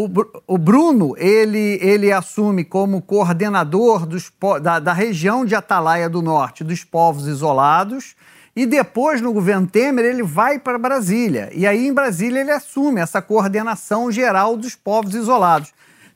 O, 0.00 0.08
o 0.46 0.56
Bruno, 0.56 1.16
ele, 1.18 1.76
ele 1.82 2.12
assume 2.12 2.62
como 2.62 3.02
coordenador 3.02 4.06
dos, 4.06 4.30
da, 4.62 4.78
da 4.78 4.92
região 4.92 5.44
de 5.44 5.56
Atalaia 5.56 6.08
do 6.08 6.22
Norte 6.22 6.62
dos 6.62 6.84
povos 6.84 7.26
isolados 7.26 8.14
e 8.54 8.64
depois, 8.64 9.20
no 9.20 9.32
governo 9.32 9.66
Temer, 9.66 10.04
ele 10.04 10.22
vai 10.22 10.56
para 10.56 10.78
Brasília. 10.78 11.50
E 11.52 11.66
aí, 11.66 11.88
em 11.88 11.92
Brasília, 11.92 12.42
ele 12.42 12.52
assume 12.52 13.00
essa 13.00 13.20
coordenação 13.20 14.08
geral 14.08 14.56
dos 14.56 14.76
povos 14.76 15.16
isolados. 15.16 15.72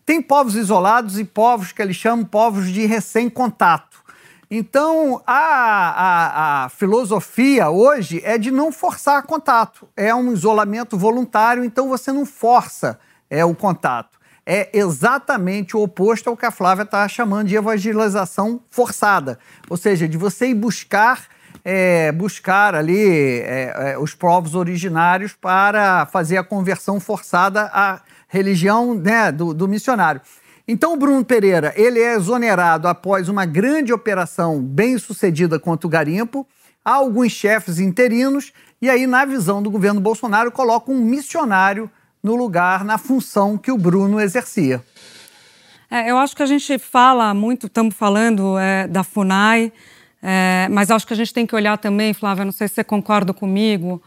Tem 0.07 0.23
povos 0.23 0.55
isolados 0.55 1.19
e 1.19 1.25
povos 1.25 1.73
que 1.73 1.83
eles 1.83 1.97
chamam 1.97 2.25
povos 2.25 2.71
de 2.71 2.87
recém-contato. 2.87 3.99
Então, 4.49 5.21
a, 5.27 5.33
a, 5.35 6.65
a, 6.67 6.69
filosofia 6.69 7.69
hoje 7.69 8.23
é 8.23 8.39
de 8.39 8.53
não 8.53 8.71
forçar 8.71 9.25
contato. 9.25 9.89
É 9.97 10.15
um 10.15 10.33
isolamento 10.33 10.97
voluntário, 10.97 11.65
então 11.65 11.89
você 11.89 12.13
não 12.13 12.25
força 12.25 12.97
é 13.33 13.43
o 13.47 13.55
contato. 13.55 14.21
É 14.45 14.69
exatamente 14.77 15.75
o 15.75 15.83
oposto 15.83 16.29
ao 16.29 16.37
que 16.37 16.45
a 16.45 16.51
Flávia 16.51 16.83
está 16.83 17.09
chamando 17.09 17.49
de 17.49 17.57
evangelização 17.57 18.61
forçada. 18.71 19.39
Ou 19.71 19.77
seja, 19.79 20.07
de 20.07 20.19
você 20.19 20.49
ir 20.49 20.55
buscar, 20.55 21.23
é, 21.65 22.13
buscar 22.13 22.75
ali 22.75 23.41
é, 23.41 23.93
é, 23.93 23.99
os 23.99 24.15
povos 24.15 24.55
originários 24.55 25.33
para 25.33 26.05
fazer 26.07 26.37
a 26.37 26.45
conversão 26.45 27.01
forçada 27.01 27.71
à 27.73 28.03
religião 28.29 28.95
né, 28.95 29.33
do, 29.33 29.55
do 29.55 29.67
missionário. 29.67 30.21
Então, 30.69 30.99
Bruno 30.99 31.25
Pereira, 31.25 31.73
ele 31.75 32.01
é 32.01 32.15
exonerado 32.15 32.87
após 32.87 33.31
uma 33.31 33.47
grande 33.47 33.93
operação 33.93 34.61
bem 34.61 34.99
sucedida 34.99 35.59
contra 35.59 35.87
o 35.87 35.91
garimpo. 35.91 36.47
Há 36.85 36.95
alguns 36.95 37.33
chefes 37.33 37.79
interinos 37.79 38.53
e 38.81 38.91
aí, 38.91 39.07
na 39.07 39.25
visão 39.25 39.63
do 39.63 39.71
governo 39.71 40.01
Bolsonaro, 40.01 40.51
coloca 40.51 40.91
um 40.91 41.01
missionário 41.01 41.89
no 42.23 42.35
lugar, 42.37 42.85
na 42.85 42.99
função 42.99 43.59
que 43.59 43.73
o 43.73 43.77
Bruno 43.77 44.21
exercia. 44.21 44.83
É, 45.91 46.11
eu 46.11 46.17
acho 46.17 46.35
que 46.35 46.43
a 46.43 46.47
gente 46.47 46.79
fala 46.79 47.35
muito, 47.35 47.67
estamos 47.67 47.95
falando 47.95 48.59
é, 48.59 48.87
da 48.87 49.05
FUNAI, 49.05 49.73
é, 50.23 50.69
mas 50.71 50.91
acho 50.91 51.07
que 51.07 51.13
a 51.13 51.17
gente 51.17 51.35
tem 51.35 51.45
que 51.47 51.55
olhar 51.55 51.77
também, 51.77 52.15
Flávia, 52.15 52.45
não 52.45 52.53
sei 52.53 52.69
se 52.69 52.75
você 52.75 52.85
concorda 52.85 53.35
comigo, 53.35 54.01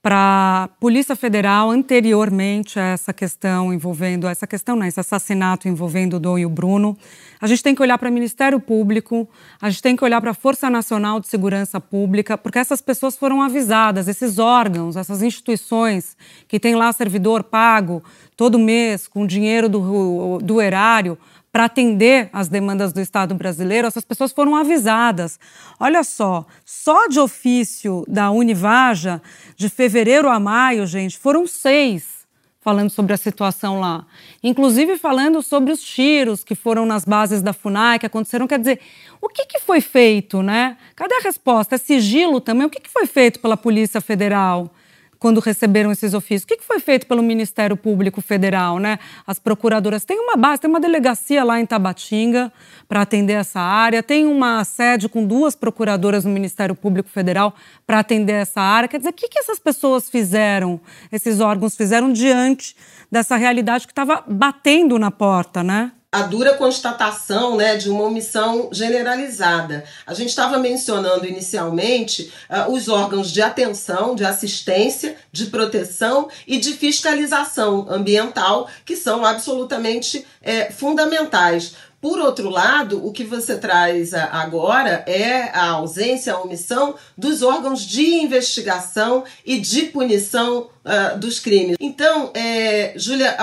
para 0.00 0.64
a 0.64 0.68
Polícia 0.80 1.16
Federal 1.16 1.70
anteriormente 1.70 2.78
a 2.78 2.84
essa 2.84 3.12
questão 3.12 3.72
envolvendo, 3.72 4.28
essa 4.28 4.46
questão 4.46 4.76
não, 4.76 4.86
esse 4.86 5.00
assassinato 5.00 5.68
envolvendo 5.68 6.14
o 6.14 6.20
Dom 6.20 6.38
e 6.38 6.46
o 6.46 6.48
Bruno. 6.48 6.96
A 7.40 7.46
gente 7.48 7.62
tem 7.62 7.74
que 7.74 7.82
olhar 7.82 7.98
para 7.98 8.08
o 8.08 8.12
Ministério 8.12 8.60
Público, 8.60 9.28
a 9.60 9.68
gente 9.68 9.82
tem 9.82 9.96
que 9.96 10.04
olhar 10.04 10.20
para 10.20 10.30
a 10.30 10.34
Força 10.34 10.70
Nacional 10.70 11.18
de 11.18 11.26
Segurança 11.26 11.80
Pública, 11.80 12.38
porque 12.38 12.60
essas 12.60 12.80
pessoas 12.80 13.16
foram 13.16 13.42
avisadas, 13.42 14.06
esses 14.06 14.38
órgãos, 14.38 14.96
essas 14.96 15.20
instituições 15.20 16.16
que 16.46 16.60
têm 16.60 16.76
lá 16.76 16.92
servidor 16.92 17.42
pago 17.42 18.02
todo 18.36 18.56
mês 18.56 19.08
com 19.08 19.26
dinheiro 19.26 19.68
do, 19.68 20.38
do 20.38 20.60
erário, 20.60 21.18
para 21.50 21.64
atender 21.64 22.28
às 22.32 22.48
demandas 22.48 22.92
do 22.92 23.00
Estado 23.00 23.34
brasileiro, 23.34 23.88
essas 23.88 24.04
pessoas 24.04 24.32
foram 24.32 24.54
avisadas. 24.54 25.38
Olha 25.80 26.04
só, 26.04 26.44
só 26.64 27.08
de 27.08 27.18
ofício 27.18 28.04
da 28.06 28.30
Univaja, 28.30 29.20
de 29.56 29.68
fevereiro 29.68 30.28
a 30.28 30.38
maio, 30.38 30.86
gente, 30.86 31.18
foram 31.18 31.46
seis 31.46 32.18
falando 32.60 32.90
sobre 32.90 33.14
a 33.14 33.16
situação 33.16 33.80
lá. 33.80 34.04
Inclusive 34.42 34.98
falando 34.98 35.40
sobre 35.42 35.72
os 35.72 35.80
tiros 35.80 36.44
que 36.44 36.54
foram 36.54 36.84
nas 36.84 37.04
bases 37.04 37.40
da 37.40 37.54
FUNAI, 37.54 37.98
que 37.98 38.04
aconteceram. 38.04 38.46
Quer 38.46 38.58
dizer, 38.58 38.80
o 39.22 39.28
que, 39.28 39.46
que 39.46 39.58
foi 39.58 39.80
feito, 39.80 40.42
né? 40.42 40.76
Cadê 40.94 41.14
a 41.14 41.22
resposta? 41.22 41.76
É 41.76 41.78
sigilo 41.78 42.42
também? 42.42 42.66
O 42.66 42.70
que, 42.70 42.80
que 42.80 42.90
foi 42.90 43.06
feito 43.06 43.40
pela 43.40 43.56
Polícia 43.56 44.02
Federal? 44.02 44.70
Quando 45.18 45.40
receberam 45.40 45.90
esses 45.90 46.14
ofícios. 46.14 46.44
O 46.44 46.46
que 46.46 46.62
foi 46.62 46.80
feito 46.80 47.06
pelo 47.06 47.22
Ministério 47.22 47.76
Público 47.76 48.20
Federal, 48.20 48.78
né? 48.78 48.98
As 49.26 49.38
procuradoras 49.38 50.04
têm 50.04 50.18
uma 50.18 50.36
base, 50.36 50.62
tem 50.62 50.70
uma 50.70 50.80
delegacia 50.80 51.42
lá 51.44 51.60
em 51.60 51.66
Tabatinga 51.66 52.52
para 52.88 53.02
atender 53.02 53.34
essa 53.34 53.60
área, 53.60 54.02
tem 54.02 54.26
uma 54.26 54.62
sede 54.64 55.08
com 55.08 55.26
duas 55.26 55.54
procuradoras 55.56 56.24
no 56.24 56.30
Ministério 56.30 56.74
Público 56.74 57.08
Federal 57.08 57.54
para 57.86 57.98
atender 57.98 58.34
essa 58.34 58.60
área. 58.60 58.88
Quer 58.88 58.98
dizer, 58.98 59.10
o 59.10 59.12
que, 59.12 59.38
essas 59.38 59.58
pessoas 59.58 60.08
fizeram, 60.08 60.80
esses 61.10 61.40
órgãos 61.40 61.76
fizeram 61.76 62.12
diante 62.12 62.76
dessa 63.10 63.36
realidade 63.36 63.86
que 63.86 63.92
estava 63.92 64.22
batendo 64.26 64.98
na 64.98 65.10
porta, 65.10 65.62
né? 65.62 65.92
A 66.10 66.22
dura 66.22 66.54
constatação 66.54 67.54
né, 67.54 67.76
de 67.76 67.90
uma 67.90 68.04
omissão 68.04 68.70
generalizada. 68.72 69.84
A 70.06 70.14
gente 70.14 70.30
estava 70.30 70.58
mencionando 70.58 71.26
inicialmente 71.26 72.32
uh, 72.48 72.72
os 72.72 72.88
órgãos 72.88 73.30
de 73.30 73.42
atenção, 73.42 74.14
de 74.14 74.24
assistência, 74.24 75.16
de 75.30 75.46
proteção 75.46 76.30
e 76.46 76.56
de 76.56 76.72
fiscalização 76.72 77.86
ambiental, 77.90 78.70
que 78.86 78.96
são 78.96 79.22
absolutamente 79.22 80.26
é, 80.40 80.70
fundamentais. 80.70 81.74
Por 82.00 82.20
outro 82.20 82.48
lado, 82.48 83.04
o 83.04 83.10
que 83.10 83.24
você 83.24 83.56
traz 83.56 84.14
agora 84.14 85.02
é 85.04 85.50
a 85.52 85.70
ausência, 85.70 86.32
a 86.32 86.40
omissão 86.40 86.94
dos 87.16 87.42
órgãos 87.42 87.80
de 87.80 88.14
investigação 88.14 89.24
e 89.44 89.58
de 89.58 89.86
punição 89.86 90.68
uh, 90.84 91.18
dos 91.18 91.40
crimes. 91.40 91.76
Então, 91.80 92.30
é, 92.34 92.92
Júlia, 92.96 93.36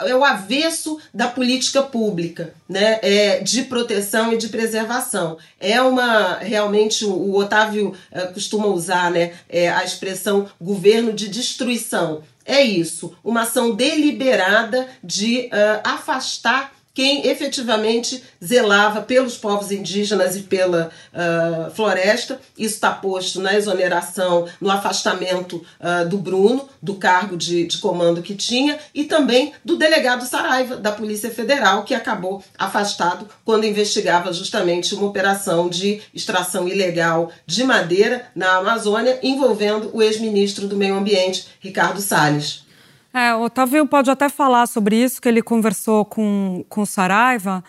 é 0.00 0.14
o 0.14 0.24
avesso 0.24 0.98
da 1.12 1.28
política 1.28 1.82
pública, 1.82 2.54
né, 2.66 2.98
é, 3.02 3.40
de 3.40 3.64
proteção 3.64 4.32
e 4.32 4.38
de 4.38 4.48
preservação. 4.48 5.36
É 5.60 5.80
uma, 5.82 6.38
realmente, 6.38 7.04
o 7.04 7.34
Otávio 7.36 7.94
uh, 8.10 8.32
costuma 8.32 8.68
usar 8.68 9.10
né, 9.10 9.34
é, 9.50 9.68
a 9.68 9.84
expressão 9.84 10.48
governo 10.58 11.12
de 11.12 11.28
destruição. 11.28 12.22
É 12.46 12.62
isso, 12.62 13.14
uma 13.22 13.42
ação 13.42 13.74
deliberada 13.74 14.88
de 15.04 15.50
uh, 15.52 15.80
afastar 15.84 16.77
quem 16.98 17.28
efetivamente 17.28 18.24
zelava 18.44 19.00
pelos 19.00 19.36
povos 19.36 19.70
indígenas 19.70 20.34
e 20.34 20.40
pela 20.40 20.90
uh, 21.14 21.70
floresta. 21.70 22.40
Isso 22.58 22.74
está 22.74 22.90
posto 22.90 23.40
na 23.40 23.54
exoneração, 23.54 24.48
no 24.60 24.68
afastamento 24.68 25.64
uh, 25.78 26.08
do 26.08 26.18
Bruno, 26.18 26.68
do 26.82 26.96
cargo 26.96 27.36
de, 27.36 27.68
de 27.68 27.78
comando 27.78 28.20
que 28.20 28.34
tinha, 28.34 28.80
e 28.92 29.04
também 29.04 29.52
do 29.64 29.76
delegado 29.76 30.26
Saraiva, 30.26 30.76
da 30.76 30.90
Polícia 30.90 31.30
Federal, 31.30 31.84
que 31.84 31.94
acabou 31.94 32.42
afastado 32.58 33.28
quando 33.44 33.64
investigava 33.64 34.32
justamente 34.32 34.92
uma 34.96 35.06
operação 35.06 35.68
de 35.68 36.00
extração 36.12 36.66
ilegal 36.66 37.30
de 37.46 37.62
madeira 37.62 38.26
na 38.34 38.56
Amazônia, 38.56 39.20
envolvendo 39.22 39.88
o 39.92 40.02
ex-ministro 40.02 40.66
do 40.66 40.76
Meio 40.76 40.96
Ambiente, 40.96 41.46
Ricardo 41.60 42.00
Salles. 42.00 42.66
É, 43.12 43.34
o 43.34 43.42
Otávio 43.42 43.86
pode 43.86 44.10
até 44.10 44.28
falar 44.28 44.66
sobre 44.66 44.96
isso, 45.02 45.20
que 45.20 45.28
ele 45.28 45.42
conversou 45.42 46.04
com, 46.04 46.64
com 46.68 46.82
o 46.82 46.86
Saraiva, 46.86 47.64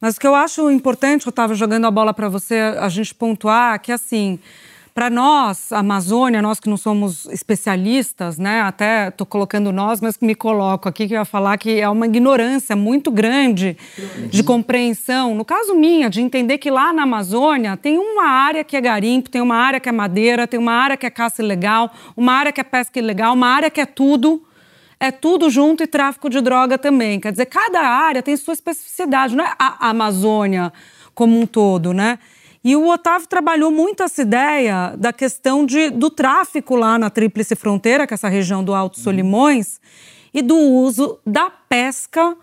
mas 0.00 0.16
o 0.16 0.20
que 0.20 0.26
eu 0.26 0.34
acho 0.34 0.70
importante, 0.70 1.28
Otávio, 1.28 1.56
jogando 1.56 1.86
a 1.86 1.90
bola 1.90 2.12
para 2.12 2.28
você, 2.28 2.56
a 2.78 2.88
gente 2.88 3.14
pontuar, 3.14 3.80
que 3.80 3.90
assim, 3.90 4.38
para 4.94 5.10
nós, 5.10 5.72
a 5.72 5.78
Amazônia, 5.78 6.40
nós 6.40 6.60
que 6.60 6.68
não 6.68 6.76
somos 6.76 7.26
especialistas, 7.26 8.38
né, 8.38 8.60
até 8.60 9.08
estou 9.08 9.26
colocando 9.26 9.72
nós, 9.72 10.00
mas 10.00 10.16
me 10.20 10.36
coloco 10.36 10.88
aqui, 10.88 11.08
que 11.08 11.14
eu 11.14 11.18
ia 11.18 11.24
falar 11.24 11.58
que 11.58 11.80
é 11.80 11.88
uma 11.88 12.06
ignorância 12.06 12.76
muito 12.76 13.10
grande 13.10 13.76
de 14.30 14.44
compreensão, 14.44 15.34
no 15.34 15.44
caso 15.44 15.74
minha, 15.74 16.08
de 16.08 16.20
entender 16.20 16.58
que 16.58 16.70
lá 16.70 16.92
na 16.92 17.02
Amazônia 17.02 17.76
tem 17.76 17.98
uma 17.98 18.28
área 18.28 18.62
que 18.62 18.76
é 18.76 18.80
garimpo, 18.80 19.28
tem 19.28 19.42
uma 19.42 19.56
área 19.56 19.80
que 19.80 19.88
é 19.88 19.92
madeira, 19.92 20.46
tem 20.46 20.60
uma 20.60 20.74
área 20.74 20.96
que 20.96 21.06
é 21.06 21.10
caça 21.10 21.42
ilegal, 21.42 21.90
uma 22.16 22.32
área 22.32 22.52
que 22.52 22.60
é 22.60 22.64
pesca 22.64 22.96
ilegal, 22.96 23.34
uma 23.34 23.48
área 23.48 23.70
que 23.70 23.80
é 23.80 23.86
tudo, 23.86 24.40
é 24.98 25.10
tudo 25.10 25.50
junto 25.50 25.82
e 25.82 25.86
tráfico 25.86 26.28
de 26.28 26.40
droga 26.40 26.78
também. 26.78 27.20
Quer 27.20 27.32
dizer, 27.32 27.46
cada 27.46 27.80
área 27.80 28.22
tem 28.22 28.36
sua 28.36 28.54
especificidade, 28.54 29.36
não 29.36 29.44
é 29.44 29.54
a 29.58 29.90
Amazônia 29.90 30.72
como 31.14 31.38
um 31.38 31.46
todo, 31.46 31.92
né? 31.92 32.18
E 32.64 32.74
o 32.74 32.88
Otávio 32.88 33.28
trabalhou 33.28 33.70
muito 33.70 34.02
essa 34.02 34.22
ideia 34.22 34.94
da 34.96 35.12
questão 35.12 35.66
de, 35.66 35.90
do 35.90 36.08
tráfico 36.08 36.74
lá 36.74 36.98
na 36.98 37.10
Tríplice 37.10 37.54
Fronteira, 37.54 38.06
que 38.06 38.14
é 38.14 38.16
essa 38.16 38.28
região 38.28 38.64
do 38.64 38.74
Alto 38.74 38.98
Solimões, 38.98 39.78
e 40.32 40.40
do 40.40 40.56
uso 40.56 41.18
da 41.26 41.50
pesca 41.50 42.34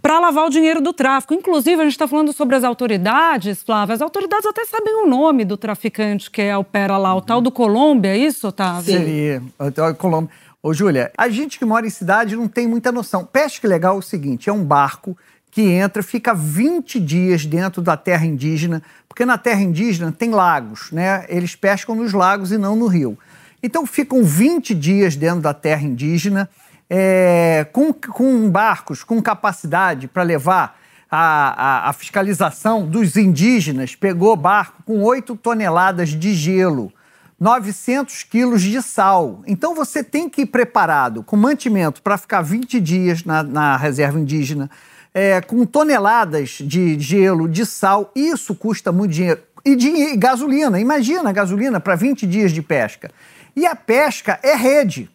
para 0.00 0.18
lavar 0.18 0.46
o 0.46 0.48
dinheiro 0.48 0.80
do 0.80 0.92
tráfico. 0.92 1.34
Inclusive, 1.34 1.80
a 1.80 1.84
gente 1.84 1.92
está 1.92 2.06
falando 2.08 2.32
sobre 2.32 2.56
as 2.56 2.64
autoridades, 2.64 3.62
Flávia. 3.62 3.94
As 3.94 4.00
autoridades 4.00 4.46
até 4.46 4.64
sabem 4.64 4.94
o 5.02 5.06
nome 5.06 5.44
do 5.44 5.56
traficante 5.56 6.30
que 6.30 6.54
opera 6.54 6.96
lá, 6.96 7.14
o 7.14 7.20
tal 7.20 7.40
do 7.40 7.50
Colômbia, 7.50 8.10
é 8.10 8.16
isso, 8.16 8.48
Otávio? 8.48 8.84
Seria. 8.84 9.42
O 9.58 9.94
Colômbia. 9.96 10.30
Ô, 10.62 10.74
Júlia, 10.74 11.10
a 11.16 11.30
gente 11.30 11.58
que 11.58 11.64
mora 11.64 11.86
em 11.86 11.90
cidade 11.90 12.36
não 12.36 12.46
tem 12.46 12.68
muita 12.68 12.92
noção. 12.92 13.24
Pesca 13.24 13.66
legal 13.66 13.96
é 13.96 13.98
o 13.98 14.02
seguinte: 14.02 14.50
é 14.50 14.52
um 14.52 14.62
barco 14.62 15.16
que 15.50 15.62
entra, 15.62 16.02
fica 16.02 16.34
20 16.34 17.00
dias 17.00 17.46
dentro 17.46 17.80
da 17.80 17.96
terra 17.96 18.26
indígena, 18.26 18.82
porque 19.08 19.24
na 19.24 19.38
terra 19.38 19.62
indígena 19.62 20.12
tem 20.12 20.30
lagos, 20.30 20.92
né? 20.92 21.24
Eles 21.30 21.56
pescam 21.56 21.94
nos 21.94 22.12
lagos 22.12 22.52
e 22.52 22.58
não 22.58 22.76
no 22.76 22.86
rio. 22.86 23.18
Então 23.62 23.86
ficam 23.86 24.22
20 24.22 24.74
dias 24.74 25.16
dentro 25.16 25.40
da 25.40 25.54
terra 25.54 25.82
indígena, 25.82 26.48
é, 26.90 27.66
com, 27.72 27.90
com 27.90 28.50
barcos 28.50 29.02
com 29.02 29.20
capacidade 29.22 30.08
para 30.08 30.22
levar 30.22 30.78
a, 31.10 31.86
a, 31.86 31.88
a 31.88 31.92
fiscalização 31.94 32.86
dos 32.86 33.16
indígenas. 33.16 33.94
Pegou 33.94 34.36
barco 34.36 34.82
com 34.84 35.02
8 35.02 35.36
toneladas 35.36 36.10
de 36.10 36.34
gelo 36.34 36.92
900 37.40 38.22
quilos 38.24 38.60
de 38.60 38.82
sal. 38.82 39.42
Então 39.46 39.74
você 39.74 40.04
tem 40.04 40.28
que 40.28 40.42
ir 40.42 40.46
preparado 40.46 41.22
com 41.22 41.36
mantimento 41.36 42.02
para 42.02 42.18
ficar 42.18 42.42
20 42.42 42.78
dias 42.78 43.24
na, 43.24 43.42
na 43.42 43.76
reserva 43.78 44.20
indígena, 44.20 44.70
é, 45.14 45.40
com 45.40 45.64
toneladas 45.64 46.58
de 46.60 47.00
gelo, 47.00 47.48
de 47.48 47.64
sal. 47.64 48.12
Isso 48.14 48.54
custa 48.54 48.92
muito 48.92 49.12
dinheiro. 49.12 49.40
E, 49.64 49.74
de, 49.74 50.16
gasolina, 50.16 50.78
imagina 50.78 51.32
gasolina 51.32 51.80
para 51.80 51.94
20 51.94 52.26
dias 52.26 52.52
de 52.52 52.60
pesca. 52.60 53.10
E 53.56 53.66
a 53.66 53.74
pesca 53.74 54.38
é 54.42 54.54
rede. 54.54 55.10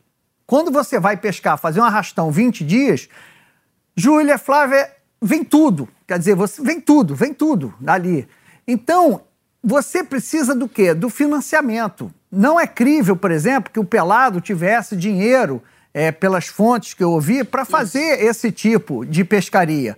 Quando 0.47 0.71
você 0.71 0.99
vai 0.99 1.17
pescar, 1.17 1.57
fazer 1.57 1.79
um 1.79 1.83
arrastão 1.83 2.31
20 2.31 2.63
dias, 2.63 3.07
Júlia, 3.95 4.37
Flávia, 4.37 4.91
vem 5.21 5.43
tudo. 5.43 5.87
Quer 6.07 6.19
dizer, 6.19 6.35
você, 6.35 6.61
vem 6.61 6.81
tudo, 6.81 7.15
vem 7.15 7.33
tudo 7.33 7.73
ali. 7.85 8.27
Então, 8.67 9.21
você 9.65 10.03
precisa 10.03 10.53
do 10.53 10.69
quê? 10.69 10.93
Do 10.93 11.09
financiamento. 11.09 12.13
Não 12.31 12.59
é 12.59 12.67
crível, 12.67 13.15
por 13.15 13.31
exemplo, 13.31 13.71
que 13.73 13.79
o 13.79 13.83
pelado 13.83 14.39
tivesse 14.39 14.95
dinheiro, 14.95 15.59
é, 15.91 16.11
pelas 16.11 16.45
fontes 16.45 16.93
que 16.93 17.03
eu 17.03 17.09
ouvi, 17.09 17.43
para 17.43 17.65
fazer 17.65 18.23
esse 18.23 18.51
tipo 18.51 19.03
de 19.03 19.23
pescaria. 19.23 19.97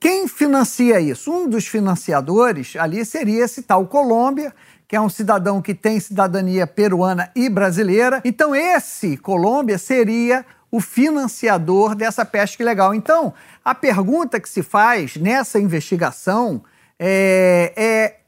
Quem 0.00 0.26
financia 0.26 0.98
isso? 0.98 1.30
Um 1.30 1.46
dos 1.46 1.66
financiadores 1.66 2.74
ali 2.76 3.04
seria 3.04 3.44
esse 3.44 3.62
tal 3.62 3.86
Colômbia, 3.86 4.54
que 4.88 4.96
é 4.96 5.00
um 5.00 5.10
cidadão 5.10 5.60
que 5.60 5.74
tem 5.74 6.00
cidadania 6.00 6.66
peruana 6.66 7.30
e 7.36 7.50
brasileira. 7.50 8.22
Então, 8.24 8.54
esse 8.54 9.18
Colômbia 9.18 9.76
seria 9.76 10.42
o 10.70 10.80
financiador 10.80 11.94
dessa 11.94 12.24
pesca 12.24 12.62
ilegal. 12.62 12.94
Então, 12.94 13.34
a 13.62 13.74
pergunta 13.74 14.40
que 14.40 14.48
se 14.48 14.62
faz 14.62 15.16
nessa 15.16 15.58
investigação 15.58 16.64
é, 16.98 17.72
é 17.76 18.21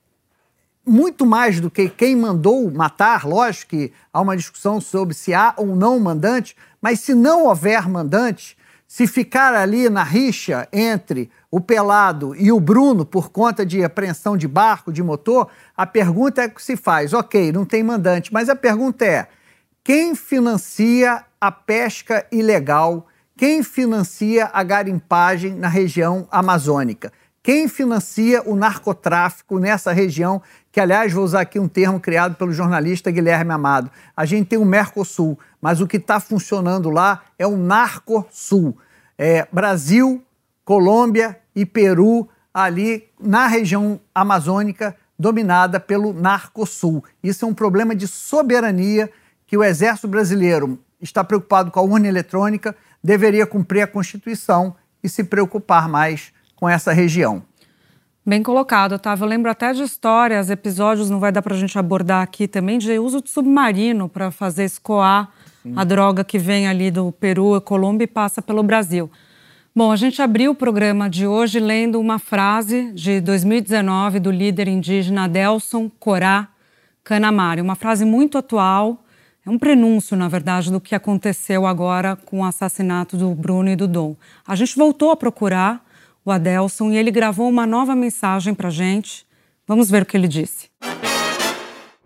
muito 0.95 1.27
mais 1.27 1.59
do 1.59 1.69
que 1.69 1.89
quem 1.89 2.15
mandou 2.15 2.71
matar, 2.71 3.27
lógico 3.27 3.71
que 3.71 3.93
há 4.13 4.21
uma 4.21 4.37
discussão 4.37 4.81
sobre 4.81 5.13
se 5.13 5.35
há 5.35 5.53
ou 5.57 5.75
não 5.75 5.99
mandante, 5.99 6.57
mas 6.81 7.01
se 7.01 7.15
não 7.15 7.47
houver 7.47 7.89
mandante, 7.89 8.57
se 8.87 9.09
ficar 9.09 9.53
ali 9.55 9.91
na 9.91 10.05
rixa 10.05 10.69
entre 10.73 11.29
o 11.51 11.61
Pelado 11.61 12.33
e 12.37 12.53
o 12.53 12.61
Bruno 12.61 13.05
por 13.05 13.31
conta 13.31 13.67
de 13.67 13.83
apreensão 13.83 14.37
de 14.37 14.47
barco, 14.47 14.93
de 14.93 15.03
motor, 15.03 15.49
a 15.77 15.85
pergunta 15.85 16.43
é 16.43 16.49
que 16.49 16.63
se 16.63 16.77
faz, 16.77 17.13
ok, 17.13 17.51
não 17.51 17.65
tem 17.65 17.83
mandante, 17.83 18.33
mas 18.33 18.49
a 18.49 18.55
pergunta 18.55 19.05
é: 19.05 19.27
quem 19.83 20.15
financia 20.15 21.25
a 21.41 21.51
pesca 21.51 22.25
ilegal? 22.31 23.09
Quem 23.37 23.65
financia 23.65 24.49
a 24.53 24.63
garimpagem 24.63 25.57
na 25.57 25.67
região 25.67 26.29
amazônica? 26.31 27.13
Quem 27.45 27.69
financia 27.69 28.43
o 28.47 28.57
narcotráfico 28.57 29.59
nessa 29.59 29.93
região 29.93 30.41
que, 30.73 30.81
aliás, 30.81 31.13
vou 31.13 31.23
usar 31.23 31.43
aqui 31.43 31.59
um 31.61 31.69
termo 31.69 32.01
criado 32.01 32.37
pelo 32.37 32.51
jornalista 32.51 33.11
Guilherme 33.11 33.53
Amado. 33.53 33.91
A 34.17 34.25
gente 34.25 34.47
tem 34.47 34.59
o 34.59 34.65
Mercosul, 34.65 35.39
mas 35.61 35.79
o 35.83 35.87
que 35.87 35.99
está 35.99 36.19
funcionando 36.19 36.89
lá 36.89 37.23
é 37.39 37.47
o 37.47 37.55
Narcosul. 37.55 38.79
É, 39.19 39.47
Brasil, 39.53 40.25
Colômbia 40.65 41.39
e 41.55 41.67
Peru, 41.67 42.27
ali 42.53 43.11
na 43.21 43.47
região 43.47 44.01
amazônica, 44.15 44.97
dominada 45.19 45.79
pelo 45.79 46.15
Narcosul. 46.15 47.05
Isso 47.23 47.45
é 47.45 47.49
um 47.49 47.53
problema 47.53 47.95
de 47.95 48.09
soberania 48.09 49.11
que 49.47 49.59
o 49.59 49.63
Exército 49.63 50.09
Brasileiro 50.09 50.79
está 50.99 51.23
preocupado 51.23 51.71
com 51.71 51.79
a 51.79 51.83
urna 51.83 52.09
eletrônica, 52.09 52.75
deveria 53.03 53.47
cumprir 53.47 53.83
a 53.83 53.87
Constituição 53.87 54.75
e 55.03 55.11
se 55.11 55.23
preocupar 55.23 55.91
mais 55.91 56.33
com 56.57 56.69
essa 56.69 56.93
região. 56.93 57.43
Bem 58.27 58.43
colocado, 58.43 58.93
Otávio. 58.95 59.25
Eu 59.25 59.29
lembro 59.29 59.51
até 59.51 59.73
de 59.73 59.83
histórias, 59.83 60.49
episódios, 60.49 61.11
não 61.11 61.21
vai 61.21 61.31
dar 61.31 61.43
para 61.43 61.55
a 61.55 61.59
gente 61.59 61.79
abordar 61.79 62.23
aqui 62.23 62.49
também, 62.49 62.79
de 62.79 62.99
uso 62.99 63.21
de 63.21 63.29
submarino 63.29 64.09
para 64.09 64.31
fazer 64.31 64.65
escoar 64.65 65.29
Sim. 65.63 65.75
a 65.77 65.85
droga 65.85 66.25
que 66.25 66.39
vem 66.39 66.67
ali 66.67 66.91
do 66.91 67.13
Peru, 67.13 67.61
Colômbia 67.61 68.05
e 68.05 68.09
passa 68.09 68.41
pelo 68.41 68.63
Brasil. 68.63 69.11
Bom, 69.77 69.93
a 69.93 69.97
gente 69.97 70.23
abriu 70.23 70.53
o 70.53 70.55
programa 70.55 71.11
de 71.11 71.27
hoje 71.27 71.61
lendo 71.61 72.01
uma 72.01 72.19
frase 72.19 72.93
de 72.93 73.21
2019 73.21 74.21
do 74.21 74.31
líder 74.31 74.69
indígena 74.69 75.25
Adelson 75.25 75.91
Corá 75.99 76.49
Canamari, 77.03 77.61
uma 77.61 77.75
frase 77.75 78.07
muito 78.07 78.39
atual, 78.39 79.05
é 79.45 79.51
um 79.51 79.59
prenúncio, 79.59 80.17
na 80.17 80.27
verdade, 80.27 80.73
do 80.73 80.81
que 80.81 80.95
aconteceu 80.95 81.67
agora 81.67 82.17
com 82.17 82.41
o 82.41 82.45
assassinato 82.45 83.19
do 83.19 83.35
Bruno 83.35 83.69
e 83.69 83.77
do 83.77 83.87
Dom. 83.87 84.17
A 84.47 84.57
gente 84.57 84.75
voltou 84.75 85.11
a 85.11 85.17
procurar 85.17 85.84
o 86.25 86.31
Adelson, 86.31 86.91
e 86.91 86.97
ele 86.97 87.11
gravou 87.11 87.49
uma 87.49 87.67
nova 87.67 87.95
mensagem 87.95 88.55
para 88.55 88.71
gente. 88.71 89.27
Vamos 89.67 89.91
ver 89.91 90.03
o 90.03 90.07
que 90.07 90.17
ele 90.17 90.27
disse. 90.27 90.71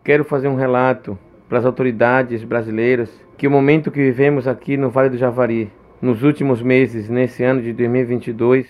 Quero 0.02 0.24
fazer 0.24 0.48
um 0.48 0.56
relato 0.56 1.18
para 1.48 1.58
as 1.58 1.64
autoridades 1.64 2.42
brasileiras 2.42 3.10
que 3.36 3.46
o 3.46 3.50
momento 3.50 3.90
que 3.90 4.00
vivemos 4.00 4.48
aqui 4.48 4.76
no 4.76 4.90
Vale 4.90 5.10
do 5.10 5.16
Javari, 5.16 5.70
nos 6.02 6.22
últimos 6.22 6.60
meses, 6.60 7.08
nesse 7.08 7.44
ano 7.44 7.62
de 7.62 7.72
2022, 7.72 8.66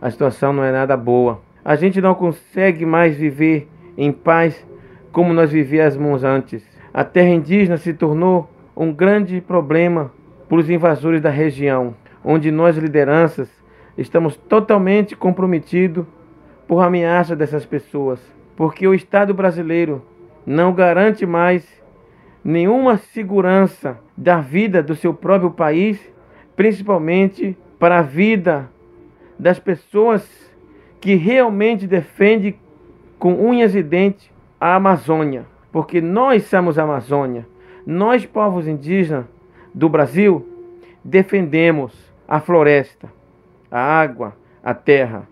a 0.00 0.10
situação 0.10 0.52
não 0.52 0.64
é 0.64 0.72
nada 0.72 0.96
boa. 0.96 1.42
A 1.64 1.76
gente 1.76 2.00
não 2.00 2.14
consegue 2.14 2.86
mais 2.86 3.16
viver 3.16 3.68
em 3.96 4.12
paz 4.12 4.66
como 5.12 5.32
nós 5.32 5.50
vivíamos 5.50 6.24
antes. 6.24 6.62
A 6.92 7.04
terra 7.04 7.28
indígena 7.28 7.76
se 7.76 7.92
tornou 7.92 8.50
um 8.76 8.92
grande 8.92 9.40
problema 9.40 10.12
para 10.48 10.58
os 10.58 10.70
invasores 10.70 11.20
da 11.20 11.30
região, 11.30 11.94
onde 12.24 12.50
nós, 12.50 12.76
lideranças, 12.76 13.48
estamos 13.96 14.36
totalmente 14.36 15.16
comprometidos 15.16 16.06
por 16.66 16.82
ameaça 16.82 17.36
dessas 17.36 17.64
pessoas, 17.64 18.20
porque 18.56 18.86
o 18.86 18.94
Estado 18.94 19.32
brasileiro 19.32 20.02
não 20.44 20.72
garante 20.72 21.24
mais 21.26 21.66
nenhuma 22.44 22.96
segurança 22.96 23.98
da 24.16 24.40
vida 24.40 24.82
do 24.82 24.94
seu 24.94 25.12
próprio 25.12 25.50
país, 25.50 26.00
principalmente 26.54 27.56
para 27.78 27.98
a 27.98 28.02
vida 28.02 28.70
das 29.38 29.58
pessoas 29.58 30.24
que 31.00 31.14
realmente 31.14 31.86
defendem 31.86 32.58
com 33.18 33.34
unhas 33.34 33.74
e 33.74 33.82
dentes 33.82 34.30
a 34.60 34.74
Amazônia, 34.74 35.46
porque 35.70 36.00
nós 36.00 36.44
somos 36.44 36.78
a 36.78 36.84
Amazônia. 36.84 37.46
Nós, 37.84 38.24
povos 38.24 38.66
indígenas 38.66 39.26
do 39.74 39.88
Brasil, 39.88 40.46
defendemos 41.04 41.92
a 42.26 42.40
floresta, 42.40 43.12
a 43.76 44.00
água, 44.00 44.34
a 44.64 44.72
terra. 44.72 45.28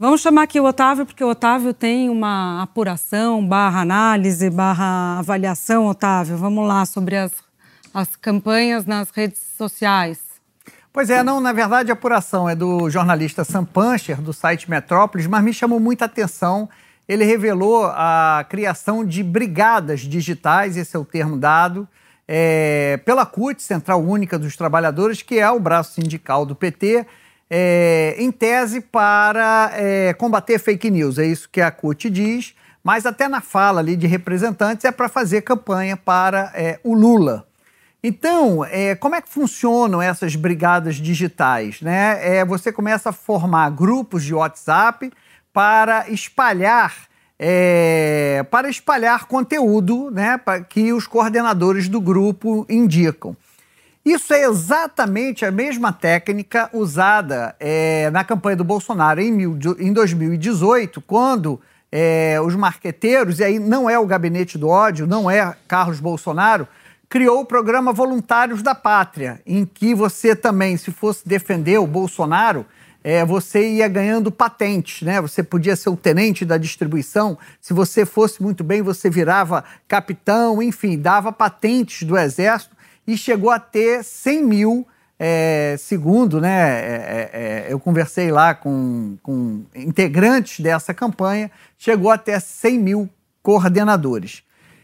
Vamos 0.00 0.22
chamar 0.22 0.44
aqui 0.44 0.58
o 0.58 0.64
Otávio, 0.64 1.04
porque 1.04 1.22
o 1.22 1.28
Otávio 1.28 1.74
tem 1.74 2.08
uma 2.08 2.62
apuração, 2.62 3.46
barra 3.46 3.82
análise, 3.82 4.48
barra 4.48 5.18
avaliação, 5.18 5.86
Otávio. 5.86 6.38
Vamos 6.38 6.66
lá, 6.66 6.86
sobre 6.86 7.16
as, 7.16 7.32
as 7.92 8.16
campanhas 8.16 8.86
nas 8.86 9.10
redes 9.10 9.40
sociais. 9.58 10.18
Pois 10.90 11.10
é, 11.10 11.22
não, 11.22 11.40
na 11.40 11.52
verdade 11.52 11.90
a 11.90 11.94
apuração 11.94 12.48
é 12.48 12.54
do 12.54 12.88
jornalista 12.88 13.44
Sam 13.44 13.66
Puncher, 13.66 14.22
do 14.22 14.32
site 14.32 14.70
Metrópolis, 14.70 15.26
mas 15.26 15.44
me 15.44 15.52
chamou 15.52 15.78
muita 15.78 16.06
atenção. 16.06 16.70
Ele 17.06 17.24
revelou 17.24 17.84
a 17.86 18.46
criação 18.48 19.04
de 19.04 19.22
brigadas 19.22 20.00
digitais, 20.00 20.76
esse 20.76 20.96
é 20.96 20.98
o 20.98 21.04
termo 21.04 21.36
dado, 21.36 21.86
é, 22.28 23.00
pela 23.06 23.24
CUT, 23.24 23.62
Central 23.62 24.02
Única 24.02 24.38
dos 24.38 24.54
Trabalhadores, 24.54 25.22
que 25.22 25.38
é 25.38 25.50
o 25.50 25.58
braço 25.58 25.94
sindical 25.94 26.44
do 26.44 26.54
PT, 26.54 27.06
é, 27.48 28.14
em 28.18 28.30
tese 28.30 28.82
para 28.82 29.70
é, 29.72 30.12
combater 30.12 30.58
fake 30.58 30.90
news. 30.90 31.18
É 31.18 31.24
isso 31.24 31.48
que 31.48 31.62
a 31.62 31.70
CUT 31.70 32.10
diz, 32.10 32.54
mas 32.84 33.06
até 33.06 33.26
na 33.26 33.40
fala 33.40 33.80
ali 33.80 33.96
de 33.96 34.06
representantes 34.06 34.84
é 34.84 34.92
para 34.92 35.08
fazer 35.08 35.40
campanha 35.40 35.96
para 35.96 36.52
é, 36.54 36.78
o 36.84 36.94
Lula. 36.94 37.46
Então, 38.02 38.64
é, 38.64 38.94
como 38.94 39.14
é 39.16 39.22
que 39.22 39.28
funcionam 39.28 40.00
essas 40.00 40.36
brigadas 40.36 40.96
digitais? 40.96 41.80
Né? 41.80 42.36
É, 42.38 42.44
você 42.44 42.70
começa 42.70 43.08
a 43.08 43.12
formar 43.12 43.70
grupos 43.70 44.22
de 44.22 44.34
WhatsApp 44.34 45.10
para 45.52 46.08
espalhar 46.08 47.08
é, 47.38 48.44
para 48.50 48.68
espalhar 48.68 49.26
conteúdo 49.26 50.10
né, 50.10 50.40
que 50.68 50.92
os 50.92 51.06
coordenadores 51.06 51.88
do 51.88 52.00
grupo 52.00 52.66
indicam. 52.68 53.36
Isso 54.04 54.32
é 54.32 54.44
exatamente 54.44 55.44
a 55.44 55.50
mesma 55.50 55.92
técnica 55.92 56.70
usada 56.72 57.54
é, 57.60 58.10
na 58.10 58.24
campanha 58.24 58.56
do 58.56 58.64
Bolsonaro 58.64 59.20
em, 59.20 59.30
mil, 59.30 59.58
em 59.78 59.92
2018, 59.92 61.00
quando 61.02 61.60
é, 61.92 62.40
os 62.40 62.54
marqueteiros, 62.54 63.38
e 63.38 63.44
aí 63.44 63.58
não 63.58 63.88
é 63.88 63.98
o 63.98 64.06
gabinete 64.06 64.56
do 64.56 64.68
ódio, 64.68 65.06
não 65.06 65.30
é 65.30 65.54
Carlos 65.66 66.00
Bolsonaro, 66.00 66.66
criou 67.08 67.40
o 67.40 67.44
programa 67.44 67.92
Voluntários 67.92 68.62
da 68.62 68.74
Pátria, 68.74 69.40
em 69.46 69.64
que 69.64 69.94
você 69.94 70.34
também, 70.34 70.76
se 70.76 70.90
fosse 70.90 71.26
defender 71.26 71.78
o 71.78 71.86
Bolsonaro, 71.86 72.66
é, 73.02 73.24
você 73.24 73.76
ia 73.76 73.88
ganhando 73.88 74.30
patentes, 74.30 75.02
né? 75.02 75.20
Você 75.20 75.42
podia 75.42 75.76
ser 75.76 75.88
o 75.88 75.96
tenente 75.96 76.44
da 76.44 76.58
distribuição. 76.58 77.38
Se 77.60 77.72
você 77.72 78.04
fosse 78.04 78.42
muito 78.42 78.64
bem, 78.64 78.82
você 78.82 79.08
virava 79.08 79.64
capitão, 79.86 80.62
enfim, 80.62 80.98
dava 80.98 81.32
patentes 81.32 82.02
do 82.02 82.18
exército 82.18 82.76
e 83.06 83.16
chegou 83.16 83.50
a 83.50 83.58
ter 83.58 84.04
100 84.04 84.44
mil, 84.44 84.86
é, 85.18 85.76
segundo, 85.78 86.40
né, 86.40 86.50
é, 86.50 87.30
é, 87.32 87.66
é, 87.68 87.72
eu 87.72 87.80
conversei 87.80 88.30
lá 88.30 88.54
com, 88.54 89.16
com 89.22 89.64
integrantes 89.74 90.60
dessa 90.60 90.92
campanha, 90.92 91.50
chegou 91.78 92.10
a 92.10 92.18
ter 92.18 92.40
100 92.40 92.78
mil 92.78 93.10
coordenadores. 93.42 94.42